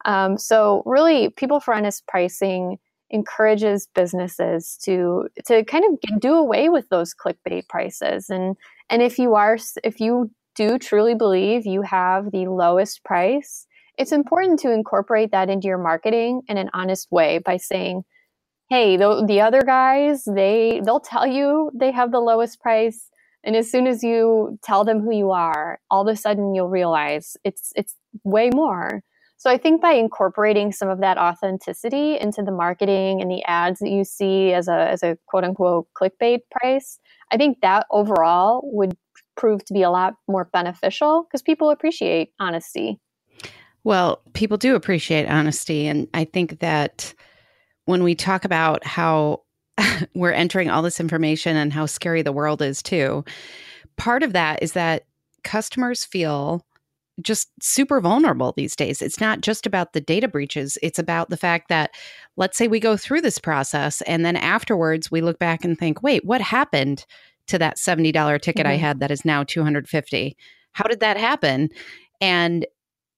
Um, 0.05 0.37
so 0.39 0.81
really, 0.85 1.29
people 1.29 1.59
for 1.59 1.73
honest 1.73 2.07
pricing 2.07 2.77
encourages 3.09 3.87
businesses 3.95 4.77
to 4.83 5.27
to 5.45 5.63
kind 5.63 5.85
of 5.85 6.19
do 6.19 6.33
away 6.33 6.69
with 6.69 6.89
those 6.89 7.13
clickbait 7.15 7.67
prices 7.69 8.29
and 8.29 8.57
and 8.89 9.01
if 9.01 9.17
you 9.17 9.33
are 9.35 9.57
if 9.83 10.01
you 10.01 10.29
do 10.55 10.77
truly 10.77 11.15
believe 11.15 11.65
you 11.65 11.81
have 11.81 12.31
the 12.31 12.47
lowest 12.47 13.01
price 13.05 13.65
it's 13.97 14.11
important 14.11 14.59
to 14.59 14.71
incorporate 14.71 15.31
that 15.31 15.49
into 15.49 15.67
your 15.67 15.77
marketing 15.77 16.41
in 16.49 16.57
an 16.57 16.69
honest 16.73 17.07
way 17.09 17.37
by 17.37 17.55
saying 17.55 18.03
hey 18.69 18.97
the, 18.97 19.25
the 19.27 19.41
other 19.41 19.61
guys 19.61 20.23
they 20.25 20.81
they'll 20.85 20.99
tell 20.99 21.27
you 21.27 21.71
they 21.73 21.91
have 21.91 22.11
the 22.11 22.19
lowest 22.19 22.59
price 22.61 23.09
and 23.43 23.55
as 23.55 23.69
soon 23.69 23.87
as 23.87 24.03
you 24.03 24.57
tell 24.63 24.83
them 24.83 25.01
who 25.01 25.15
you 25.15 25.31
are 25.31 25.79
all 25.89 26.07
of 26.07 26.13
a 26.13 26.17
sudden 26.17 26.53
you'll 26.53 26.69
realize 26.69 27.37
it's 27.43 27.73
it's 27.75 27.95
way 28.23 28.49
more 28.53 29.03
so 29.39 29.51
I 29.51 29.57
think 29.57 29.81
by 29.81 29.91
incorporating 29.91 30.71
some 30.71 30.89
of 30.89 30.99
that 31.01 31.19
authenticity 31.19 32.19
into 32.19 32.41
the 32.41 32.51
marketing 32.51 33.21
and 33.21 33.29
the 33.29 33.43
ads 33.45 33.79
that 33.79 33.89
you 33.89 34.03
see 34.03 34.51
as 34.51 34.67
a 34.67 34.89
as 34.89 35.03
a 35.03 35.15
quote 35.27 35.43
unquote 35.43 35.87
clickbait 35.93 36.39
price, 36.49 36.99
I 37.31 37.37
think 37.37 37.61
that 37.61 37.85
overall 37.91 38.61
would 38.63 38.97
prove 39.35 39.63
to 39.65 39.73
be 39.73 39.83
a 39.83 39.91
lot 39.91 40.15
more 40.27 40.45
beneficial 40.45 41.23
because 41.23 41.43
people 41.43 41.69
appreciate 41.69 42.31
honesty. 42.39 42.99
Well, 43.83 44.21
people 44.33 44.57
do 44.57 44.73
appreciate 44.73 45.27
honesty 45.27 45.85
and 45.85 46.07
I 46.15 46.25
think 46.25 46.59
that 46.59 47.13
when 47.87 48.03
we 48.03 48.13
talk 48.15 48.45
about 48.45 48.85
how 48.85 49.41
we're 50.13 50.31
entering 50.31 50.69
all 50.69 50.81
this 50.81 50.99
information 50.99 51.55
and 51.55 51.73
how 51.73 51.85
scary 51.85 52.21
the 52.21 52.33
world 52.33 52.61
is 52.61 52.83
too, 52.83 53.23
part 53.95 54.23
of 54.23 54.33
that 54.33 54.61
is 54.61 54.73
that 54.73 55.05
customers 55.43 56.03
feel 56.03 56.65
just 57.21 57.49
super 57.61 57.99
vulnerable 57.99 58.53
these 58.55 58.75
days. 58.75 59.01
It's 59.01 59.21
not 59.21 59.41
just 59.41 59.65
about 59.65 59.93
the 59.93 60.01
data 60.01 60.27
breaches, 60.27 60.77
it's 60.83 60.99
about 60.99 61.29
the 61.29 61.37
fact 61.37 61.69
that 61.69 61.91
let's 62.35 62.57
say 62.57 62.67
we 62.67 62.79
go 62.79 62.97
through 62.97 63.21
this 63.21 63.39
process 63.39 64.01
and 64.01 64.23
then 64.23 64.35
afterwards 64.35 65.09
we 65.09 65.21
look 65.21 65.39
back 65.39 65.63
and 65.63 65.79
think, 65.79 66.03
"Wait, 66.03 66.25
what 66.25 66.41
happened 66.41 67.05
to 67.47 67.57
that 67.57 67.77
$70 67.77 68.37
ticket 68.37 68.65
mm-hmm. 68.65 68.73
I 68.73 68.75
had 68.75 68.99
that 68.99 69.11
is 69.11 69.25
now 69.25 69.43
250? 69.43 70.37
How 70.73 70.83
did 70.83 70.99
that 70.99 71.17
happen?" 71.17 71.69
And 72.19 72.67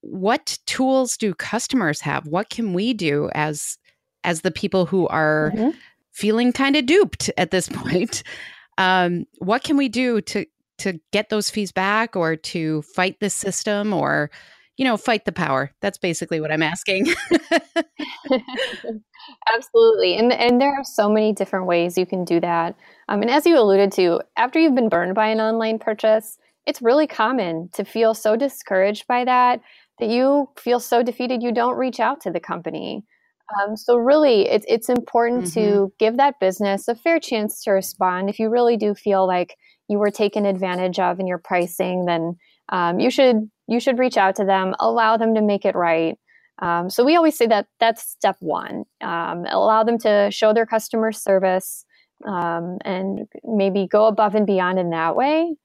what 0.01 0.59
tools 0.65 1.17
do 1.17 1.33
customers 1.33 1.99
have? 2.01 2.27
What 2.27 2.49
can 2.49 2.73
we 2.73 2.93
do 2.93 3.29
as 3.33 3.79
as 4.23 4.41
the 4.41 4.51
people 4.51 4.85
who 4.85 5.07
are 5.07 5.51
mm-hmm. 5.55 5.69
feeling 6.11 6.51
kind 6.51 6.75
of 6.75 6.85
duped 6.85 7.29
at 7.37 7.51
this 7.51 7.69
point? 7.69 8.23
Um, 8.77 9.25
what 9.39 9.63
can 9.63 9.77
we 9.77 9.89
do 9.89 10.21
to 10.21 10.45
to 10.79 10.99
get 11.11 11.29
those 11.29 11.49
fees 11.49 11.73
back 11.73 12.15
or 12.15 12.37
to 12.37 12.81
fight 12.83 13.19
the 13.19 13.29
system 13.29 13.93
or 13.93 14.31
you 14.77 14.85
know 14.85 14.95
fight 14.97 15.25
the 15.25 15.31
power? 15.31 15.71
That's 15.81 15.97
basically 15.97 16.39
what 16.39 16.51
i'm 16.51 16.63
asking. 16.63 17.07
Absolutely. 19.53 20.15
And 20.15 20.31
and 20.31 20.61
there 20.61 20.73
are 20.73 20.85
so 20.85 21.09
many 21.09 21.33
different 21.33 21.65
ways 21.65 21.97
you 21.97 22.05
can 22.05 22.23
do 22.23 22.39
that. 22.39 22.75
Um, 23.09 23.21
and 23.21 23.29
as 23.29 23.45
you 23.45 23.59
alluded 23.59 23.91
to 23.93 24.21
after 24.37 24.59
you've 24.59 24.75
been 24.75 24.87
burned 24.89 25.15
by 25.15 25.27
an 25.27 25.41
online 25.41 25.79
purchase 25.79 26.37
it's 26.69 26.83
really 26.83 27.07
common 27.07 27.67
to 27.73 27.83
feel 27.83 28.13
so 28.13 28.35
discouraged 28.35 29.07
by 29.07 29.25
that 29.25 29.59
that 29.99 30.09
you 30.09 30.47
feel 30.55 30.79
so 30.79 31.01
defeated 31.01 31.41
you 31.41 31.51
don't 31.51 31.77
reach 31.77 31.99
out 31.99 32.21
to 32.21 32.31
the 32.31 32.39
company 32.39 33.03
um, 33.57 33.75
so 33.75 33.95
really 33.95 34.47
it's, 34.47 34.65
it's 34.67 34.89
important 34.89 35.45
mm-hmm. 35.45 35.59
to 35.59 35.93
give 35.99 36.17
that 36.17 36.39
business 36.39 36.87
a 36.87 36.95
fair 36.95 37.19
chance 37.19 37.63
to 37.63 37.71
respond 37.71 38.29
if 38.29 38.39
you 38.39 38.49
really 38.49 38.77
do 38.77 38.93
feel 38.93 39.25
like 39.27 39.55
you 39.87 39.97
were 39.97 40.11
taken 40.11 40.45
advantage 40.45 40.99
of 40.99 41.19
in 41.19 41.27
your 41.27 41.39
pricing, 41.39 42.05
then 42.05 42.37
um, 42.69 42.99
you 42.99 43.09
should 43.09 43.49
you 43.67 43.79
should 43.79 43.99
reach 43.99 44.17
out 44.17 44.35
to 44.35 44.45
them, 44.45 44.73
allow 44.79 45.17
them 45.17 45.35
to 45.35 45.41
make 45.41 45.65
it 45.65 45.75
right. 45.75 46.17
Um, 46.61 46.89
so 46.89 47.03
we 47.03 47.15
always 47.15 47.37
say 47.37 47.47
that 47.47 47.67
that's 47.79 48.03
step 48.03 48.35
one. 48.39 48.83
Um, 49.01 49.45
allow 49.49 49.83
them 49.83 49.97
to 49.99 50.29
show 50.31 50.53
their 50.53 50.65
customer 50.65 51.11
service 51.11 51.85
um, 52.27 52.77
and 52.83 53.27
maybe 53.43 53.87
go 53.87 54.07
above 54.07 54.35
and 54.35 54.45
beyond 54.45 54.77
in 54.79 54.89
that 54.89 55.15
way. 55.15 55.55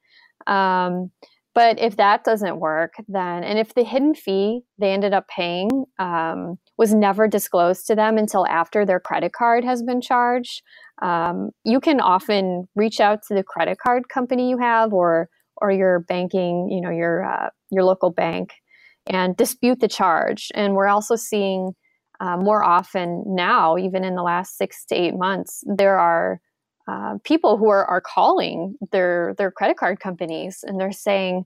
But 1.54 1.78
if 1.78 1.96
that 1.96 2.24
doesn't 2.24 2.58
work, 2.58 2.94
then, 3.06 3.44
and 3.44 3.58
if 3.58 3.74
the 3.74 3.84
hidden 3.84 4.14
fee 4.14 4.62
they 4.78 4.92
ended 4.92 5.14
up 5.14 5.28
paying 5.28 5.70
um, 6.00 6.58
was 6.76 6.92
never 6.92 7.28
disclosed 7.28 7.86
to 7.86 7.94
them 7.94 8.18
until 8.18 8.46
after 8.46 8.84
their 8.84 8.98
credit 8.98 9.32
card 9.32 9.64
has 9.64 9.82
been 9.82 10.00
charged, 10.00 10.62
um, 11.00 11.50
you 11.64 11.80
can 11.80 12.00
often 12.00 12.68
reach 12.74 12.98
out 12.98 13.22
to 13.28 13.34
the 13.34 13.44
credit 13.44 13.78
card 13.78 14.08
company 14.08 14.50
you 14.50 14.58
have 14.58 14.92
or 14.92 15.28
or 15.58 15.70
your 15.70 16.00
banking, 16.00 16.68
you 16.70 16.80
know, 16.80 16.90
your 16.90 17.24
uh, 17.24 17.50
your 17.70 17.84
local 17.84 18.10
bank, 18.10 18.54
and 19.06 19.36
dispute 19.36 19.78
the 19.80 19.88
charge. 19.88 20.50
And 20.54 20.74
we're 20.74 20.88
also 20.88 21.14
seeing 21.14 21.72
uh, 22.20 22.36
more 22.36 22.64
often 22.64 23.22
now, 23.26 23.76
even 23.76 24.02
in 24.04 24.16
the 24.16 24.22
last 24.22 24.56
six 24.56 24.84
to 24.86 24.94
eight 24.96 25.14
months, 25.16 25.62
there 25.66 25.98
are 25.98 26.40
uh, 26.86 27.18
people 27.24 27.56
who 27.56 27.68
are, 27.68 27.84
are 27.86 28.00
calling 28.00 28.76
their 28.92 29.34
their 29.38 29.50
credit 29.50 29.76
card 29.76 30.00
companies 30.00 30.64
and 30.64 30.80
they're 30.80 30.92
saying, 30.92 31.44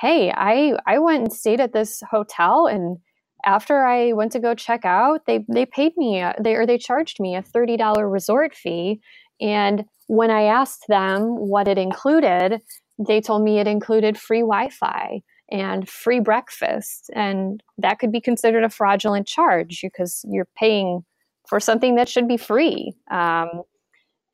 "Hey, 0.00 0.32
I 0.34 0.78
I 0.86 0.98
went 0.98 1.22
and 1.22 1.32
stayed 1.32 1.60
at 1.60 1.72
this 1.72 2.02
hotel 2.10 2.66
and." 2.66 2.98
After 3.42 3.86
I 3.86 4.12
went 4.12 4.32
to 4.32 4.38
go 4.38 4.54
check 4.54 4.84
out, 4.84 5.24
they 5.26 5.46
they 5.48 5.64
paid 5.64 5.96
me 5.96 6.22
they 6.38 6.56
or 6.56 6.66
they 6.66 6.76
charged 6.76 7.18
me 7.20 7.34
a 7.36 7.40
thirty 7.40 7.78
dollar 7.78 8.06
resort 8.06 8.54
fee, 8.54 9.00
and 9.40 9.86
when 10.08 10.30
I 10.30 10.42
asked 10.42 10.86
them 10.88 11.22
what 11.22 11.68
it 11.68 11.78
included, 11.78 12.60
they 12.98 13.20
told 13.20 13.42
me 13.42 13.58
it 13.60 13.66
included 13.68 14.18
free 14.18 14.40
Wi-Fi 14.40 15.22
and 15.50 15.88
free 15.88 16.20
breakfast, 16.20 17.10
and 17.14 17.62
that 17.78 17.98
could 17.98 18.12
be 18.12 18.20
considered 18.20 18.64
a 18.64 18.68
fraudulent 18.68 19.26
charge 19.26 19.80
because 19.82 20.24
you're 20.28 20.48
paying 20.56 21.04
for 21.48 21.60
something 21.60 21.94
that 21.94 22.08
should 22.08 22.28
be 22.28 22.36
free. 22.36 22.92
Um, 23.10 23.62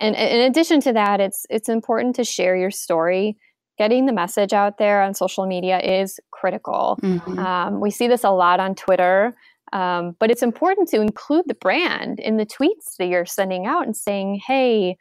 and 0.00 0.14
in 0.14 0.42
addition 0.42 0.80
to 0.82 0.92
that, 0.92 1.20
it's 1.20 1.46
it's 1.50 1.68
important 1.68 2.16
to 2.16 2.24
share 2.24 2.56
your 2.56 2.70
story. 2.70 3.36
Getting 3.78 4.06
the 4.06 4.12
message 4.12 4.52
out 4.52 4.78
there 4.78 5.02
on 5.02 5.14
social 5.14 5.46
media 5.46 5.78
is 5.80 6.18
critical. 6.30 6.98
Mm-hmm. 7.02 7.38
Um, 7.38 7.80
we 7.80 7.90
see 7.90 8.08
this 8.08 8.24
a 8.24 8.30
lot 8.30 8.58
on 8.58 8.74
Twitter, 8.74 9.36
um, 9.72 10.16
but 10.18 10.30
it's 10.30 10.42
important 10.42 10.88
to 10.88 11.00
include 11.00 11.44
the 11.46 11.54
brand 11.54 12.18
in 12.20 12.36
the 12.38 12.46
tweets 12.46 12.96
that 12.98 13.08
you're 13.08 13.26
sending 13.26 13.66
out 13.66 13.84
and 13.84 13.96
saying, 13.96 14.40
"Hey, 14.46 14.96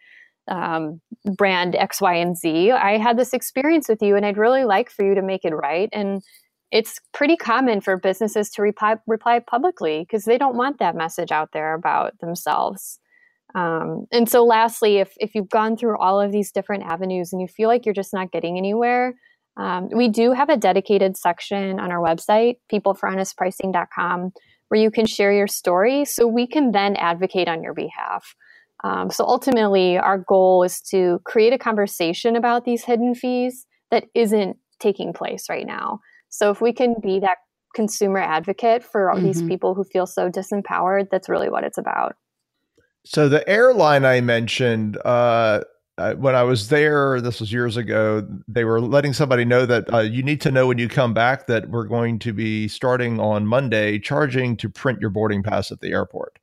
um, 0.47 1.01
brand 1.37 1.75
X, 1.75 2.01
Y, 2.01 2.15
and 2.15 2.37
Z, 2.37 2.71
I 2.71 2.97
had 2.97 3.17
this 3.17 3.33
experience 3.33 3.87
with 3.89 4.01
you, 4.01 4.15
and 4.15 4.25
I'd 4.25 4.37
really 4.37 4.65
like 4.65 4.89
for 4.89 5.05
you 5.05 5.15
to 5.15 5.21
make 5.21 5.45
it 5.45 5.53
right." 5.53 5.89
And 5.91 6.21
it's 6.71 6.99
pretty 7.13 7.37
common 7.37 7.79
for 7.79 7.97
businesses 7.97 8.49
to 8.51 8.61
reply, 8.61 8.95
reply 9.07 9.39
publicly 9.39 10.01
because 10.01 10.25
they 10.25 10.37
don't 10.37 10.57
want 10.57 10.79
that 10.79 10.95
message 10.95 11.31
out 11.31 11.51
there 11.53 11.73
about 11.73 12.19
themselves. 12.19 12.99
Um, 13.55 14.05
and 14.12 14.29
so, 14.29 14.45
lastly, 14.45 14.97
if, 14.97 15.13
if 15.17 15.33
you've 15.33 15.50
gone 15.50 15.77
through 15.77 15.97
all 15.97 16.19
of 16.19 16.31
these 16.31 16.51
different 16.51 16.83
avenues 16.83 17.31
and 17.31 17.41
you 17.41 17.47
feel 17.47 17.69
like 17.69 17.85
you're 17.85 17.95
just 17.95 18.13
not 18.13 18.31
getting 18.31 18.57
anywhere, 18.57 19.15
um, 19.57 19.88
we 19.95 20.09
do 20.09 20.33
have 20.33 20.50
a 20.50 20.57
dedicated 20.57 21.15
section 21.15 21.79
on 21.79 21.89
our 21.89 22.00
website, 22.00 22.55
peopleforhonestpricing.com, 22.71 24.33
where 24.67 24.81
you 24.81 24.91
can 24.91 25.05
share 25.05 25.31
your 25.31 25.47
story 25.47 26.03
so 26.03 26.27
we 26.27 26.45
can 26.45 26.74
then 26.74 26.97
advocate 26.97 27.47
on 27.47 27.63
your 27.63 27.74
behalf. 27.74 28.35
Um, 28.83 29.09
so, 29.09 29.24
ultimately, 29.24 29.97
our 29.97 30.17
goal 30.17 30.63
is 30.63 30.81
to 30.89 31.21
create 31.24 31.53
a 31.53 31.57
conversation 31.57 32.35
about 32.35 32.65
these 32.65 32.83
hidden 32.83 33.15
fees 33.15 33.65
that 33.89 34.05
isn't 34.13 34.57
taking 34.81 35.13
place 35.13 35.45
right 35.50 35.65
now. 35.65 36.01
So, 36.27 36.51
if 36.51 36.59
we 36.59 36.74
can 36.74 36.95
be 37.01 37.21
that 37.21 37.38
consumer 37.74 38.19
advocate 38.19 38.83
for 38.83 39.09
all 39.09 39.15
mm-hmm. 39.15 39.27
these 39.27 39.41
people 39.43 39.75
who 39.75 39.85
feel 39.85 40.05
so 40.05 40.29
disempowered, 40.29 41.09
that's 41.09 41.29
really 41.29 41.50
what 41.50 41.63
it's 41.63 41.77
about. 41.77 42.17
So 43.05 43.29
the 43.29 43.47
airline 43.47 44.03
I 44.03 44.19
mentioned, 44.19 44.97
uh, 45.05 45.62
when 46.17 46.35
I 46.35 46.43
was 46.43 46.69
there, 46.69 47.21
this 47.21 47.39
was 47.39 47.53
years 47.53 47.77
ago, 47.77 48.27
they 48.47 48.65
were 48.65 48.81
letting 48.81 49.13
somebody 49.13 49.45
know 49.45 49.65
that 49.65 49.93
uh, 49.93 50.00
you 50.00 50.24
need 50.24 50.41
to 50.41 50.51
know 50.51 50.67
when 50.67 50.77
you 50.77 50.89
come 50.89 51.13
back 51.13 51.47
that 51.47 51.69
we're 51.69 51.85
going 51.85 52.19
to 52.19 52.33
be 52.33 52.67
starting 52.67 53.19
on 53.19 53.47
Monday 53.47 54.00
charging 54.00 54.57
to 54.57 54.69
print 54.69 55.00
your 55.00 55.12
boarding 55.12 55.43
pass 55.43 55.71
at 55.71 55.79
the 55.81 55.91
airport. 55.91 56.38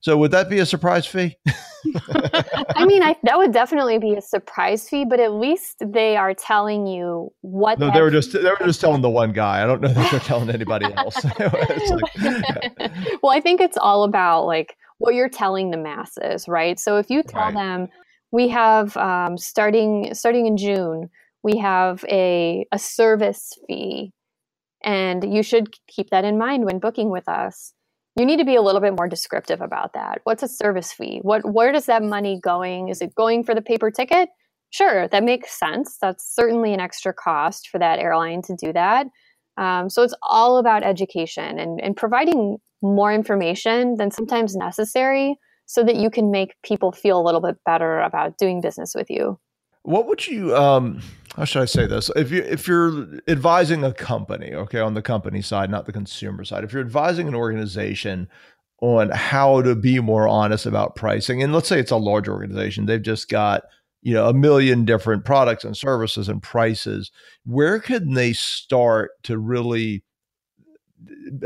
So 0.00 0.16
would 0.16 0.30
that 0.30 0.48
be 0.48 0.58
a 0.58 0.66
surprise 0.66 1.06
fee? 1.06 1.36
I 2.74 2.86
mean, 2.86 3.02
I, 3.02 3.16
that 3.24 3.36
would 3.36 3.52
definitely 3.52 3.98
be 3.98 4.14
a 4.14 4.22
surprise 4.22 4.88
fee, 4.88 5.04
but 5.04 5.20
at 5.20 5.32
least 5.32 5.82
they 5.84 6.16
are 6.16 6.32
telling 6.32 6.86
you 6.86 7.30
what. 7.42 7.78
No, 7.78 7.90
they 7.92 8.00
were 8.00 8.10
just 8.10 8.32
they 8.32 8.42
were 8.42 8.56
just 8.64 8.80
telling 8.80 9.02
the 9.02 9.10
one 9.10 9.32
guy. 9.32 9.62
I 9.62 9.66
don't 9.66 9.82
know 9.82 9.92
that 9.92 10.10
they're 10.10 10.20
telling 10.20 10.48
anybody 10.48 10.86
else. 10.94 11.22
like, 11.38 12.92
well, 13.22 13.32
I 13.32 13.40
think 13.42 13.60
it's 13.60 13.76
all 13.76 14.04
about 14.04 14.46
like 14.46 14.76
what 15.00 15.14
you're 15.14 15.28
telling 15.28 15.70
the 15.70 15.76
masses, 15.76 16.46
right? 16.46 16.78
So 16.78 16.98
if 16.98 17.10
you 17.10 17.22
tell 17.22 17.46
right. 17.46 17.54
them 17.54 17.88
we 18.30 18.48
have 18.48 18.96
um, 18.96 19.36
starting 19.36 20.14
starting 20.14 20.46
in 20.46 20.56
June, 20.56 21.08
we 21.42 21.56
have 21.56 22.04
a 22.08 22.66
a 22.70 22.78
service 22.78 23.52
fee, 23.66 24.12
and 24.84 25.34
you 25.34 25.42
should 25.42 25.74
keep 25.88 26.10
that 26.10 26.24
in 26.24 26.38
mind 26.38 26.64
when 26.64 26.78
booking 26.78 27.10
with 27.10 27.28
us. 27.28 27.72
You 28.16 28.26
need 28.26 28.38
to 28.38 28.44
be 28.44 28.56
a 28.56 28.62
little 28.62 28.80
bit 28.80 28.94
more 28.96 29.08
descriptive 29.08 29.60
about 29.60 29.94
that. 29.94 30.20
What's 30.24 30.42
a 30.42 30.48
service 30.48 30.92
fee? 30.92 31.20
What 31.22 31.50
where 31.50 31.72
does 31.72 31.86
that 31.86 32.02
money 32.02 32.38
going? 32.40 32.88
Is 32.88 33.00
it 33.00 33.14
going 33.14 33.42
for 33.42 33.54
the 33.54 33.62
paper 33.62 33.90
ticket? 33.90 34.28
Sure, 34.68 35.08
that 35.08 35.24
makes 35.24 35.58
sense. 35.58 35.96
That's 36.00 36.34
certainly 36.34 36.74
an 36.74 36.80
extra 36.80 37.12
cost 37.12 37.68
for 37.68 37.78
that 37.78 37.98
airline 37.98 38.42
to 38.42 38.54
do 38.54 38.72
that. 38.72 39.06
Um, 39.56 39.90
so 39.90 40.02
it's 40.02 40.14
all 40.22 40.58
about 40.58 40.84
education 40.84 41.58
and, 41.58 41.80
and 41.80 41.96
providing 41.96 42.58
more 42.82 43.12
information 43.12 43.96
than 43.96 44.10
sometimes 44.10 44.56
necessary 44.56 45.36
so 45.66 45.84
that 45.84 45.96
you 45.96 46.10
can 46.10 46.30
make 46.30 46.54
people 46.64 46.92
feel 46.92 47.20
a 47.20 47.22
little 47.22 47.40
bit 47.40 47.56
better 47.64 48.00
about 48.00 48.36
doing 48.38 48.60
business 48.60 48.92
with 48.94 49.08
you. 49.08 49.38
What 49.82 50.06
would 50.08 50.26
you 50.26 50.54
um 50.56 51.00
how 51.36 51.44
should 51.44 51.62
I 51.62 51.66
say 51.66 51.86
this? 51.86 52.10
If 52.16 52.30
you 52.30 52.42
if 52.42 52.66
you're 52.66 53.06
advising 53.28 53.84
a 53.84 53.92
company, 53.92 54.52
okay, 54.52 54.80
on 54.80 54.94
the 54.94 55.02
company 55.02 55.42
side, 55.42 55.70
not 55.70 55.86
the 55.86 55.92
consumer 55.92 56.44
side, 56.44 56.64
if 56.64 56.72
you're 56.72 56.82
advising 56.82 57.28
an 57.28 57.34
organization 57.34 58.28
on 58.82 59.10
how 59.10 59.62
to 59.62 59.74
be 59.74 60.00
more 60.00 60.26
honest 60.26 60.66
about 60.66 60.96
pricing, 60.96 61.42
and 61.42 61.52
let's 61.52 61.68
say 61.68 61.78
it's 61.78 61.90
a 61.90 61.96
large 61.96 62.28
organization, 62.28 62.86
they've 62.86 63.00
just 63.00 63.28
got 63.28 63.62
you 64.02 64.12
know 64.12 64.28
a 64.28 64.34
million 64.34 64.84
different 64.84 65.24
products 65.24 65.64
and 65.64 65.76
services 65.76 66.28
and 66.28 66.42
prices, 66.42 67.12
where 67.44 67.78
can 67.78 68.14
they 68.14 68.32
start 68.32 69.12
to 69.22 69.38
really 69.38 70.02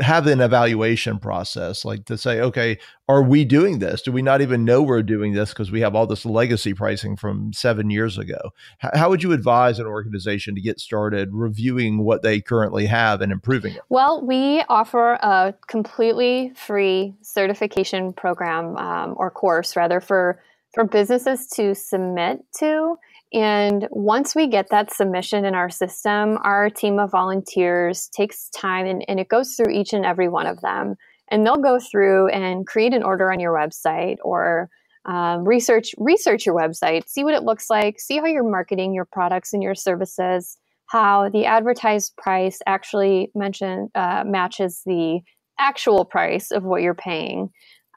have 0.01 0.27
an 0.27 0.41
evaluation 0.41 1.19
process 1.19 1.85
like 1.85 2.05
to 2.05 2.17
say 2.17 2.41
okay 2.41 2.77
are 3.07 3.21
we 3.21 3.45
doing 3.45 3.79
this? 3.79 4.01
Do 4.01 4.11
we 4.11 4.23
not 4.23 4.41
even 4.41 4.65
know 4.65 4.81
we're 4.81 5.03
doing 5.03 5.33
this 5.33 5.49
because 5.49 5.71
we 5.71 5.81
have 5.81 5.93
all 5.93 6.07
this 6.07 6.25
legacy 6.25 6.73
pricing 6.73 7.15
from 7.15 7.53
seven 7.53 7.91
years 7.91 8.17
ago? 8.17 8.51
H- 8.83 8.91
how 8.95 9.09
would 9.09 9.21
you 9.21 9.31
advise 9.31 9.77
an 9.77 9.85
organization 9.85 10.55
to 10.55 10.61
get 10.61 10.79
started 10.79 11.29
reviewing 11.31 12.03
what 12.03 12.23
they 12.23 12.41
currently 12.41 12.87
have 12.87 13.21
and 13.21 13.31
improving 13.31 13.75
it? 13.75 13.81
Well 13.89 14.25
we 14.25 14.63
offer 14.69 15.13
a 15.13 15.53
completely 15.67 16.51
free 16.55 17.13
certification 17.21 18.11
program 18.13 18.75
um, 18.77 19.13
or 19.17 19.29
course 19.29 19.75
rather 19.75 20.01
for 20.01 20.41
for 20.73 20.83
businesses 20.83 21.47
to 21.47 21.73
submit 21.73 22.43
to 22.57 22.97
and 23.33 23.87
once 23.91 24.35
we 24.35 24.47
get 24.47 24.69
that 24.69 24.93
submission 24.93 25.45
in 25.45 25.55
our 25.55 25.69
system, 25.69 26.37
our 26.43 26.69
team 26.69 26.99
of 26.99 27.11
volunteers 27.11 28.09
takes 28.09 28.49
time 28.49 28.85
and, 28.85 29.03
and, 29.07 29.19
it 29.19 29.27
goes 29.27 29.55
through 29.55 29.73
each 29.73 29.93
and 29.93 30.05
every 30.05 30.29
one 30.29 30.45
of 30.45 30.61
them. 30.61 30.95
And 31.29 31.45
they'll 31.45 31.57
go 31.57 31.79
through 31.79 32.29
and 32.29 32.67
create 32.67 32.93
an 32.93 33.03
order 33.03 33.31
on 33.31 33.39
your 33.39 33.53
website 33.53 34.17
or 34.23 34.69
um, 35.05 35.43
research 35.47 35.93
research 35.97 36.45
your 36.45 36.55
website, 36.55 37.07
see 37.07 37.23
what 37.23 37.33
it 37.33 37.43
looks 37.43 37.69
like, 37.69 37.99
see 37.99 38.17
how 38.17 38.25
you're 38.25 38.49
marketing 38.49 38.93
your 38.93 39.05
products 39.05 39.53
and 39.53 39.61
your 39.61 39.75
services, 39.75 40.57
how 40.87 41.29
the 41.29 41.45
advertised 41.45 42.15
price 42.17 42.59
actually 42.65 43.31
mention 43.35 43.89
uh, 43.95 44.23
matches 44.25 44.81
the 44.85 45.19
actual 45.59 46.05
price 46.05 46.51
of 46.51 46.63
what 46.63 46.81
you're 46.81 46.93
paying. 46.93 47.49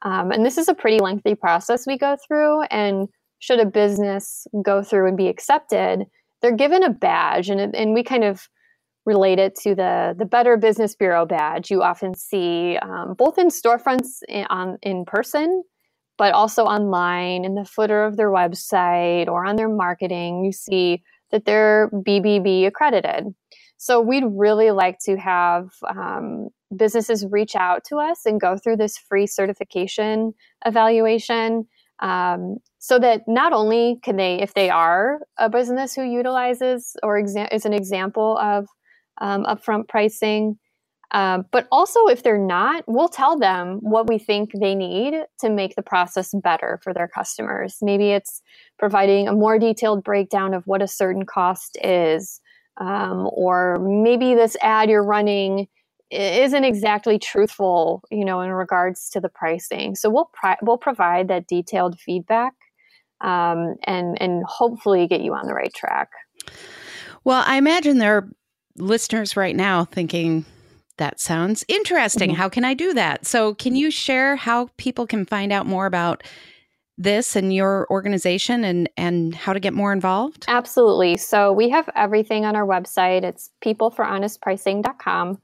Um, 0.03 0.31
and 0.31 0.45
this 0.45 0.59
is 0.59 0.69
a 0.69 0.75
pretty 0.75 0.99
lengthy 0.99 1.35
process 1.35 1.87
we 1.87 1.99
go 1.99 2.17
through 2.27 2.63
and 2.65 3.09
should 3.39 3.61
a 3.61 3.67
business 3.67 4.47
go 4.63 4.83
through 4.83 5.09
and 5.09 5.17
be 5.17 5.29
accepted, 5.29 6.05
they're 6.43 6.57
given 6.57 6.83
a 6.83 6.91
badge, 6.91 7.49
and 7.51 7.75
and 7.75 7.95
we 7.95 8.03
kind 8.03 8.25
of 8.25 8.49
relate 9.05 9.39
it 9.39 9.55
to 9.57 9.75
the 9.75 10.15
the 10.19 10.25
Better 10.25 10.57
Business 10.57 10.95
Bureau 10.95 11.27
badge 11.27 11.71
you 11.71 11.83
often 11.83 12.15
see 12.15 12.77
um, 12.79 13.15
both 13.15 13.39
in 13.39 13.49
storefronts 13.49 14.21
in, 14.29 14.47
on 14.51 14.79
in 14.83 15.05
person, 15.05 15.63
but 16.17 16.33
also 16.33 16.65
online 16.65 17.45
in 17.45 17.55
the 17.55 17.65
footer 17.65 18.05
of 18.05 18.17
their 18.17 18.31
website 18.31 19.29
or 19.29 19.45
on 19.45 19.57
their 19.57 19.69
marketing. 19.69 20.45
You 20.45 20.53
see 20.53 21.03
that 21.31 21.45
they're 21.45 21.91
BBB 21.93 22.67
accredited. 22.67 23.35
So 23.79 24.01
we'd 24.01 24.25
really 24.27 24.73
like 24.73 24.99
to 25.05 25.17
have 25.17 25.71
um, 25.89 26.49
businesses 26.77 27.25
reach 27.31 27.55
out 27.55 27.85
to 27.85 27.97
us 27.97 28.27
and 28.27 28.41
go 28.41 28.57
through 28.57 28.77
this 28.77 28.99
free 28.99 29.27
certification 29.27 30.35
evaluation 30.67 31.67
um, 32.01 32.59
so 32.79 32.99
that 32.99 33.23
not 33.27 33.53
only 33.53 33.99
can 34.03 34.17
they, 34.17 34.41
if 34.41 34.55
they 34.55 34.71
are 34.71 35.21
a 35.37 35.49
business 35.49 35.95
who 35.95 36.03
utilizes 36.03 36.97
or 37.03 37.21
exa- 37.21 37.53
is 37.53 37.65
an 37.65 37.73
example 37.73 38.39
of 38.39 38.67
um, 39.21 39.45
upfront 39.45 39.89
pricing, 39.89 40.59
uh, 41.11 41.43
but 41.51 41.67
also 41.73 42.07
if 42.07 42.23
they're 42.23 42.39
not, 42.39 42.85
we'll 42.87 43.09
tell 43.09 43.39
them 43.39 43.79
what 43.81 44.09
we 44.09 44.19
think 44.19 44.51
they 44.61 44.75
need 44.75 45.15
to 45.41 45.49
make 45.49 45.75
the 45.75 45.83
process 45.83 46.35
better 46.43 46.79
for 46.83 46.93
their 46.93 47.09
customers. 47.09 47.79
Maybe 47.81 48.11
it's 48.11 48.43
providing 48.79 49.27
a 49.27 49.33
more 49.33 49.59
detailed 49.59 50.05
breakdown 50.05 50.53
of 50.53 50.67
what 50.67 50.83
a 50.83 50.89
certain 50.89 51.25
cost 51.25 51.79
is, 51.83 52.41
um, 52.77 53.29
or 53.33 53.79
maybe 53.81 54.35
this 54.35 54.57
ad 54.61 54.91
you're 54.91 55.03
running 55.03 55.67
isn't 56.11 56.65
exactly 56.65 57.19
truthful, 57.19 58.03
you 58.11 58.25
know, 58.25 58.41
in 58.41 58.51
regards 58.51 59.11
to 59.11 59.21
the 59.21 59.29
pricing. 59.29 59.95
So 59.95 60.11
we'll 60.11 60.31
pri- 60.33 60.59
we'll 60.63 60.79
provide 60.79 61.29
that 61.29 61.47
detailed 61.47 61.99
feedback 62.01 62.55
um, 63.21 63.75
and 63.85 64.21
and 64.21 64.45
hopefully 64.47 65.07
get 65.07 65.21
you 65.21 65.35
on 65.35 65.47
the 65.47 65.55
right 65.55 65.73
track. 65.75 66.11
Well, 67.25 67.43
I 67.47 67.57
imagine 67.57 67.99
there 67.99 68.17
are 68.17 68.29
listeners 68.77 69.37
right 69.37 69.57
now 69.57 69.85
thinking 69.85 70.45
that 70.97 71.21
sounds 71.21 71.65
interesting. 71.69 72.31
Mm-hmm. 72.31 72.39
How 72.39 72.49
can 72.49 72.65
I 72.65 72.75
do 72.75 72.95
that? 72.95 73.27
So, 73.27 73.55
can 73.55 73.77
you 73.77 73.91
share 73.91 74.37
how 74.37 74.71
people 74.77 75.07
can 75.07 75.25
find 75.25 75.53
out 75.53 75.67
more 75.67 75.87
about 75.87 76.23
this 76.99 77.37
and 77.37 77.55
your 77.55 77.87
organization 77.91 78.65
and 78.65 78.91
and 78.97 79.35
how 79.35 79.53
to 79.53 79.61
get 79.61 79.73
more 79.73 79.93
involved? 79.93 80.45
Absolutely. 80.49 81.17
So 81.17 81.53
we 81.53 81.71
have 81.71 81.89
everything 81.95 82.45
on 82.45 82.57
our 82.57 82.67
website. 82.67 83.23
It's 83.23 83.51
peopleforhonestpricing.com. 83.65 85.39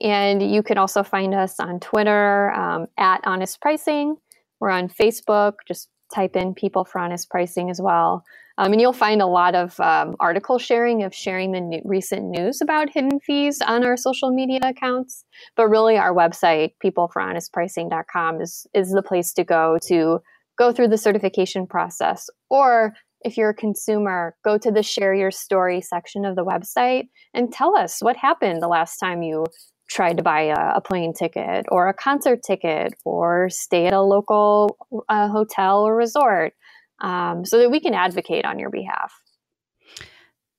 And 0.00 0.54
you 0.54 0.62
can 0.62 0.78
also 0.78 1.02
find 1.02 1.34
us 1.34 1.60
on 1.60 1.80
Twitter 1.80 2.52
um, 2.52 2.86
at 2.96 3.20
Honest 3.24 3.60
Pricing. 3.60 4.16
We're 4.60 4.70
on 4.70 4.88
Facebook. 4.88 5.54
Just 5.66 5.88
type 6.14 6.36
in 6.36 6.54
People 6.54 6.84
for 6.84 7.00
Honest 7.00 7.28
Pricing 7.28 7.70
as 7.70 7.80
well. 7.80 8.24
Um, 8.58 8.72
and 8.72 8.80
you'll 8.80 8.92
find 8.92 9.22
a 9.22 9.26
lot 9.26 9.54
of 9.54 9.78
um, 9.80 10.16
article 10.20 10.58
sharing 10.58 11.02
of 11.02 11.14
sharing 11.14 11.52
the 11.52 11.60
new, 11.60 11.80
recent 11.84 12.26
news 12.26 12.60
about 12.60 12.90
hidden 12.90 13.18
fees 13.20 13.62
on 13.62 13.84
our 13.84 13.96
social 13.96 14.30
media 14.30 14.60
accounts. 14.62 15.24
But 15.56 15.68
really, 15.68 15.96
our 15.96 16.12
website, 16.12 16.72
peopleforhonestpricing.com, 16.84 18.42
is, 18.42 18.66
is 18.74 18.90
the 18.90 19.02
place 19.02 19.32
to 19.34 19.44
go 19.44 19.78
to 19.84 20.20
go 20.60 20.72
through 20.72 20.88
the 20.88 20.98
certification 20.98 21.66
process. 21.66 22.28
Or 22.50 22.92
if 23.22 23.38
you're 23.38 23.50
a 23.50 23.54
consumer, 23.54 24.36
go 24.44 24.58
to 24.58 24.70
the 24.70 24.82
share 24.82 25.14
your 25.14 25.30
story 25.30 25.80
section 25.80 26.26
of 26.26 26.36
the 26.36 26.44
website 26.44 27.08
and 27.32 27.50
tell 27.50 27.76
us 27.76 28.00
what 28.00 28.16
happened 28.16 28.62
the 28.62 28.68
last 28.68 28.98
time 28.98 29.22
you 29.22 29.46
tried 29.88 30.18
to 30.18 30.22
buy 30.22 30.42
a, 30.42 30.76
a 30.76 30.80
plane 30.80 31.14
ticket 31.14 31.64
or 31.70 31.88
a 31.88 31.94
concert 31.94 32.42
ticket 32.46 32.92
or 33.06 33.48
stay 33.50 33.86
at 33.86 33.94
a 33.94 34.02
local 34.02 34.76
uh, 35.08 35.28
hotel 35.28 35.80
or 35.80 35.96
resort 35.96 36.52
um, 37.00 37.44
so 37.44 37.58
that 37.58 37.70
we 37.70 37.80
can 37.80 37.94
advocate 37.94 38.44
on 38.44 38.58
your 38.58 38.70
behalf. 38.70 39.12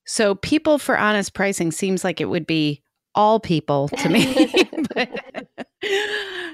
So, 0.04 0.34
people 0.34 0.78
for 0.78 0.98
honest 0.98 1.32
pricing 1.32 1.70
seems 1.70 2.02
like 2.02 2.20
it 2.20 2.28
would 2.28 2.46
be 2.46 2.82
all 3.14 3.38
people 3.38 3.88
to 3.88 4.08
me. 4.08 4.68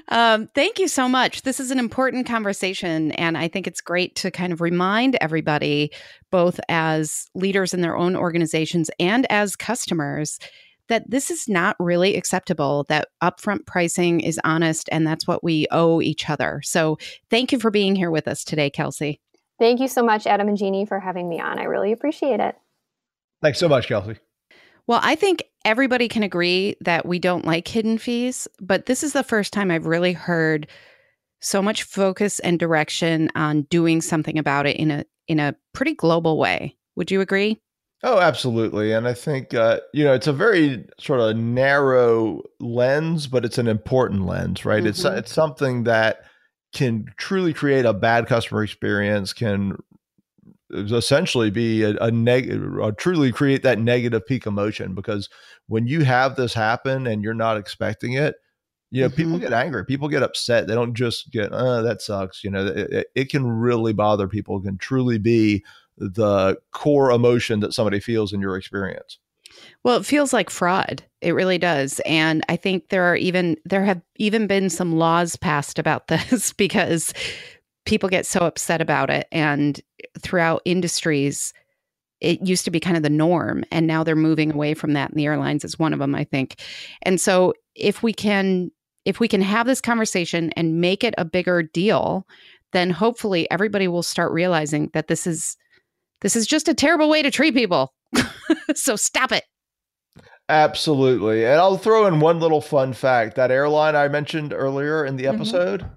um, 0.09 0.47
thank 0.55 0.79
you 0.79 0.87
so 0.87 1.07
much. 1.07 1.43
This 1.43 1.59
is 1.59 1.71
an 1.71 1.79
important 1.79 2.25
conversation, 2.25 3.11
and 3.13 3.37
I 3.37 3.47
think 3.47 3.67
it's 3.67 3.81
great 3.81 4.15
to 4.17 4.31
kind 4.31 4.51
of 4.53 4.61
remind 4.61 5.17
everybody, 5.21 5.91
both 6.31 6.59
as 6.69 7.27
leaders 7.35 7.73
in 7.73 7.81
their 7.81 7.95
own 7.95 8.15
organizations 8.15 8.89
and 8.99 9.25
as 9.31 9.55
customers, 9.55 10.39
that 10.87 11.09
this 11.09 11.29
is 11.29 11.47
not 11.47 11.75
really 11.79 12.15
acceptable, 12.15 12.85
that 12.89 13.09
upfront 13.21 13.65
pricing 13.67 14.19
is 14.21 14.39
honest, 14.43 14.89
and 14.91 15.05
that's 15.05 15.27
what 15.27 15.43
we 15.43 15.67
owe 15.71 16.01
each 16.01 16.29
other. 16.29 16.61
So, 16.63 16.97
thank 17.29 17.51
you 17.51 17.59
for 17.59 17.69
being 17.69 17.95
here 17.95 18.11
with 18.11 18.27
us 18.27 18.43
today, 18.43 18.69
Kelsey. 18.69 19.19
Thank 19.59 19.79
you 19.79 19.87
so 19.87 20.03
much, 20.03 20.25
Adam 20.25 20.47
and 20.47 20.57
Jeannie, 20.57 20.85
for 20.85 20.99
having 20.99 21.29
me 21.29 21.39
on. 21.39 21.59
I 21.59 21.63
really 21.63 21.91
appreciate 21.91 22.39
it. 22.39 22.55
Thanks 23.41 23.59
so 23.59 23.69
much, 23.69 23.87
Kelsey. 23.87 24.17
Well, 24.89 25.01
I 25.03 25.13
think 25.13 25.43
everybody 25.63 26.07
can 26.07 26.23
agree 26.23 26.75
that 26.81 27.05
we 27.05 27.19
don't 27.19 27.45
like 27.45 27.67
hidden 27.67 27.99
fees, 27.99 28.47
but 28.59 28.87
this 28.87 29.03
is 29.03 29.13
the 29.13 29.21
first 29.21 29.53
time 29.53 29.69
I've 29.69 29.85
really 29.85 30.13
heard 30.13 30.65
so 31.41 31.61
much 31.61 31.83
focus 31.83 32.39
and 32.39 32.57
direction 32.57 33.29
on 33.35 33.61
doing 33.69 34.01
something 34.01 34.39
about 34.39 34.65
it 34.65 34.77
in 34.77 34.89
a 34.89 35.05
in 35.27 35.39
a 35.39 35.55
pretty 35.73 35.93
global 35.93 36.39
way. 36.39 36.75
Would 36.95 37.11
you 37.11 37.21
agree? 37.21 37.61
Oh, 38.01 38.17
absolutely. 38.17 38.91
And 38.91 39.07
I 39.07 39.13
think, 39.13 39.53
uh, 39.53 39.81
you 39.93 40.03
know, 40.03 40.13
it's 40.13 40.25
a 40.25 40.33
very 40.33 40.87
sort 40.99 41.19
of 41.19 41.37
narrow 41.37 42.41
lens, 42.59 43.27
but 43.27 43.45
it's 43.45 43.59
an 43.59 43.67
important 43.67 44.25
lens, 44.25 44.65
right? 44.65 44.79
Mm-hmm. 44.79 44.87
It's, 44.87 45.05
it's 45.05 45.31
something 45.31 45.83
that 45.83 46.21
can 46.73 47.05
truly 47.17 47.53
create 47.53 47.85
a 47.85 47.93
bad 47.93 48.25
customer 48.25 48.63
experience, 48.63 49.33
can 49.33 49.77
essentially 50.71 51.49
be 51.49 51.83
a, 51.83 51.95
a 51.97 52.11
negative 52.11 52.97
truly 52.97 53.31
create 53.31 53.63
that 53.63 53.79
negative 53.79 54.25
peak 54.25 54.45
emotion 54.45 54.93
because 54.93 55.29
when 55.67 55.87
you 55.87 56.03
have 56.03 56.35
this 56.35 56.53
happen 56.53 57.07
and 57.07 57.23
you're 57.23 57.33
not 57.33 57.57
expecting 57.57 58.13
it 58.13 58.35
You 58.91 59.01
know, 59.01 59.07
mm-hmm. 59.07 59.15
people 59.15 59.39
get 59.39 59.53
angry, 59.53 59.85
people 59.85 60.07
get 60.07 60.23
upset. 60.23 60.67
They 60.67 60.75
don't 60.75 60.95
just 60.95 61.31
get, 61.31 61.49
oh, 61.51 61.83
that 61.83 62.01
sucks. 62.01 62.43
You 62.43 62.49
know, 62.51 62.65
it, 62.65 63.07
it 63.15 63.29
can 63.29 63.45
really 63.45 63.93
bother 63.93 64.27
people, 64.27 64.57
it 64.57 64.63
can 64.63 64.77
truly 64.77 65.17
be 65.17 65.63
the 65.97 66.57
core 66.71 67.11
emotion 67.11 67.59
that 67.59 67.73
somebody 67.73 67.99
feels 67.99 68.33
in 68.33 68.41
your 68.41 68.57
experience. 68.57 69.19
Well, 69.83 69.97
it 69.97 70.05
feels 70.05 70.33
like 70.33 70.49
fraud. 70.49 71.03
It 71.21 71.33
really 71.33 71.57
does. 71.57 71.99
And 72.05 72.43
I 72.49 72.55
think 72.55 72.89
there 72.89 73.03
are 73.03 73.15
even 73.15 73.57
there 73.65 73.83
have 73.83 74.01
even 74.15 74.47
been 74.47 74.69
some 74.69 74.97
laws 74.97 75.35
passed 75.35 75.79
about 75.79 76.07
this 76.07 76.53
because 76.53 77.13
people 77.89 78.07
get 78.07 78.27
so 78.27 78.41
upset 78.41 78.81
about 78.81 79.09
it 79.09 79.27
and 79.31 79.81
throughout 80.19 80.61
industries 80.63 81.53
it 82.21 82.39
used 82.45 82.63
to 82.63 82.69
be 82.69 82.79
kind 82.79 82.95
of 82.95 83.01
the 83.01 83.09
norm 83.09 83.63
and 83.71 83.87
now 83.87 84.03
they're 84.03 84.15
moving 84.15 84.51
away 84.51 84.75
from 84.75 84.93
that 84.93 85.09
and 85.09 85.17
the 85.17 85.25
airlines 85.25 85.65
is 85.65 85.79
one 85.79 85.91
of 85.91 85.97
them 85.97 86.13
i 86.13 86.23
think 86.23 86.61
and 87.01 87.19
so 87.19 87.51
if 87.73 88.03
we 88.03 88.13
can 88.13 88.69
if 89.05 89.19
we 89.19 89.27
can 89.27 89.41
have 89.41 89.65
this 89.65 89.81
conversation 89.81 90.51
and 90.51 90.79
make 90.79 91.03
it 91.03 91.15
a 91.17 91.25
bigger 91.25 91.63
deal 91.63 92.27
then 92.73 92.91
hopefully 92.91 93.49
everybody 93.49 93.87
will 93.87 94.03
start 94.03 94.31
realizing 94.31 94.91
that 94.93 95.07
this 95.07 95.25
is 95.25 95.57
this 96.21 96.35
is 96.35 96.45
just 96.45 96.67
a 96.67 96.75
terrible 96.75 97.09
way 97.09 97.23
to 97.23 97.31
treat 97.31 97.55
people 97.55 97.91
so 98.75 98.95
stop 98.95 99.31
it 99.31 99.45
absolutely 100.47 101.43
and 101.43 101.55
i'll 101.55 101.75
throw 101.75 102.05
in 102.05 102.19
one 102.19 102.39
little 102.39 102.61
fun 102.61 102.93
fact 102.93 103.35
that 103.35 103.49
airline 103.49 103.95
i 103.95 104.07
mentioned 104.07 104.53
earlier 104.53 105.03
in 105.03 105.15
the 105.15 105.23
mm-hmm. 105.23 105.37
episode 105.37 105.81
mm-hmm. 105.81 105.93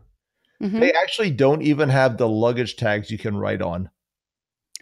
Mm-hmm. 0.62 0.78
they 0.78 0.92
actually 0.92 1.30
don't 1.30 1.62
even 1.62 1.88
have 1.88 2.18
the 2.18 2.28
luggage 2.28 2.76
tags 2.76 3.10
you 3.10 3.18
can 3.18 3.36
write 3.36 3.60
on 3.60 3.90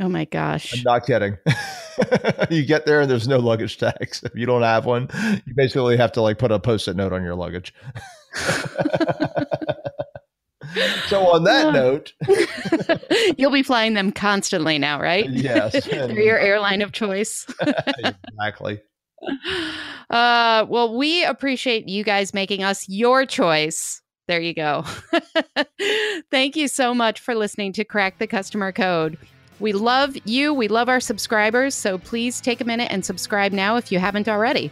Oh 0.01 0.09
my 0.09 0.25
gosh. 0.25 0.73
I'm 0.73 0.83
not 0.83 1.05
kidding. 1.05 1.37
you 2.51 2.65
get 2.65 2.87
there 2.87 3.03
and 3.03 3.11
there's 3.11 3.29
no 3.29 3.39
luggage 3.39 3.77
tags. 3.77 4.23
If 4.23 4.35
you 4.35 4.47
don't 4.47 4.63
have 4.63 4.87
one, 4.87 5.09
you 5.45 5.53
basically 5.55 5.99
have 5.99 6.13
to 6.13 6.23
like 6.23 6.39
put 6.39 6.51
a 6.51 6.59
post-it 6.59 6.97
note 6.97 7.13
on 7.13 7.23
your 7.23 7.35
luggage. 7.35 7.75
so 11.07 11.27
on 11.33 11.45
that 11.45 11.75
note, 11.75 12.15
you'll 13.39 13.51
be 13.51 13.63
flying 13.63 13.93
them 13.93 14.11
constantly 14.11 14.79
now, 14.79 14.99
right? 14.99 15.29
Yes. 15.29 15.85
They're 15.85 16.19
your 16.19 16.39
airline 16.39 16.81
of 16.81 16.93
choice. 16.93 17.47
exactly. 17.99 18.81
Uh, 20.09 20.65
well, 20.67 20.97
we 20.97 21.25
appreciate 21.25 21.87
you 21.89 22.05
guys 22.05 22.33
making 22.33 22.63
us 22.63 22.89
your 22.89 23.27
choice. 23.27 24.01
There 24.31 24.39
you 24.39 24.55
go. 24.55 24.85
Thank 26.31 26.55
you 26.55 26.69
so 26.69 26.95
much 26.95 27.19
for 27.19 27.35
listening 27.35 27.73
to 27.73 27.83
Crack 27.83 28.19
the 28.19 28.29
Customer 28.29 28.71
Code. 28.71 29.19
We 29.59 29.73
love 29.73 30.17
you. 30.25 30.55
We 30.55 30.69
love 30.69 30.89
our 30.89 31.01
subscribers. 31.01 31.75
So 31.75 31.99
please 31.99 32.41
take 32.41 32.61
a 32.61 32.65
minute 32.65 32.93
and 32.93 33.05
subscribe 33.05 33.51
now 33.51 33.75
if 33.75 33.91
you 33.91 33.99
haven't 33.99 34.29
already. 34.29 34.71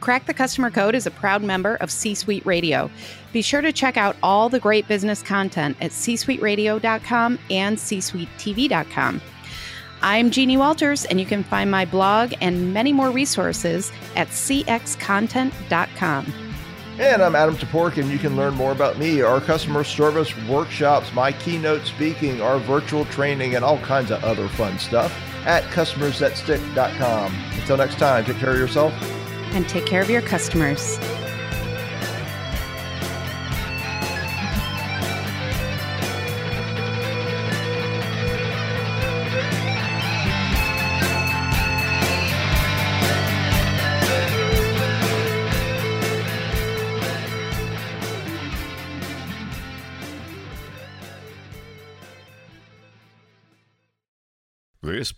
Crack 0.00 0.24
the 0.24 0.32
Customer 0.32 0.70
Code 0.70 0.94
is 0.94 1.06
a 1.06 1.10
proud 1.10 1.42
member 1.42 1.74
of 1.74 1.90
C 1.90 2.14
Suite 2.14 2.46
Radio. 2.46 2.90
Be 3.34 3.42
sure 3.42 3.60
to 3.60 3.70
check 3.70 3.98
out 3.98 4.16
all 4.22 4.48
the 4.48 4.58
great 4.58 4.88
business 4.88 5.22
content 5.22 5.76
at 5.82 5.90
csuiteradio.com 5.90 7.38
and 7.50 7.76
csuitetv.com. 7.76 9.20
I'm 10.00 10.30
Jeannie 10.30 10.56
Walters, 10.56 11.04
and 11.04 11.20
you 11.20 11.26
can 11.26 11.44
find 11.44 11.70
my 11.70 11.84
blog 11.84 12.32
and 12.40 12.72
many 12.72 12.94
more 12.94 13.10
resources 13.10 13.92
at 14.16 14.28
cxcontent.com. 14.28 16.49
And 17.00 17.22
I'm 17.22 17.34
Adam 17.34 17.56
Toporek, 17.56 17.96
and 17.96 18.10
you 18.10 18.18
can 18.18 18.36
learn 18.36 18.52
more 18.52 18.72
about 18.72 18.98
me, 18.98 19.22
our 19.22 19.40
customer 19.40 19.84
service 19.84 20.36
workshops, 20.46 21.14
my 21.14 21.32
keynote 21.32 21.86
speaking, 21.86 22.42
our 22.42 22.58
virtual 22.58 23.06
training, 23.06 23.54
and 23.54 23.64
all 23.64 23.78
kinds 23.78 24.10
of 24.10 24.22
other 24.22 24.48
fun 24.48 24.78
stuff 24.78 25.10
at 25.46 25.64
customersthatstick.com. 25.72 27.34
Until 27.54 27.78
next 27.78 27.98
time, 27.98 28.26
take 28.26 28.36
care 28.36 28.50
of 28.50 28.58
yourself 28.58 28.92
and 29.54 29.66
take 29.66 29.86
care 29.86 30.02
of 30.02 30.10
your 30.10 30.20
customers. 30.20 30.98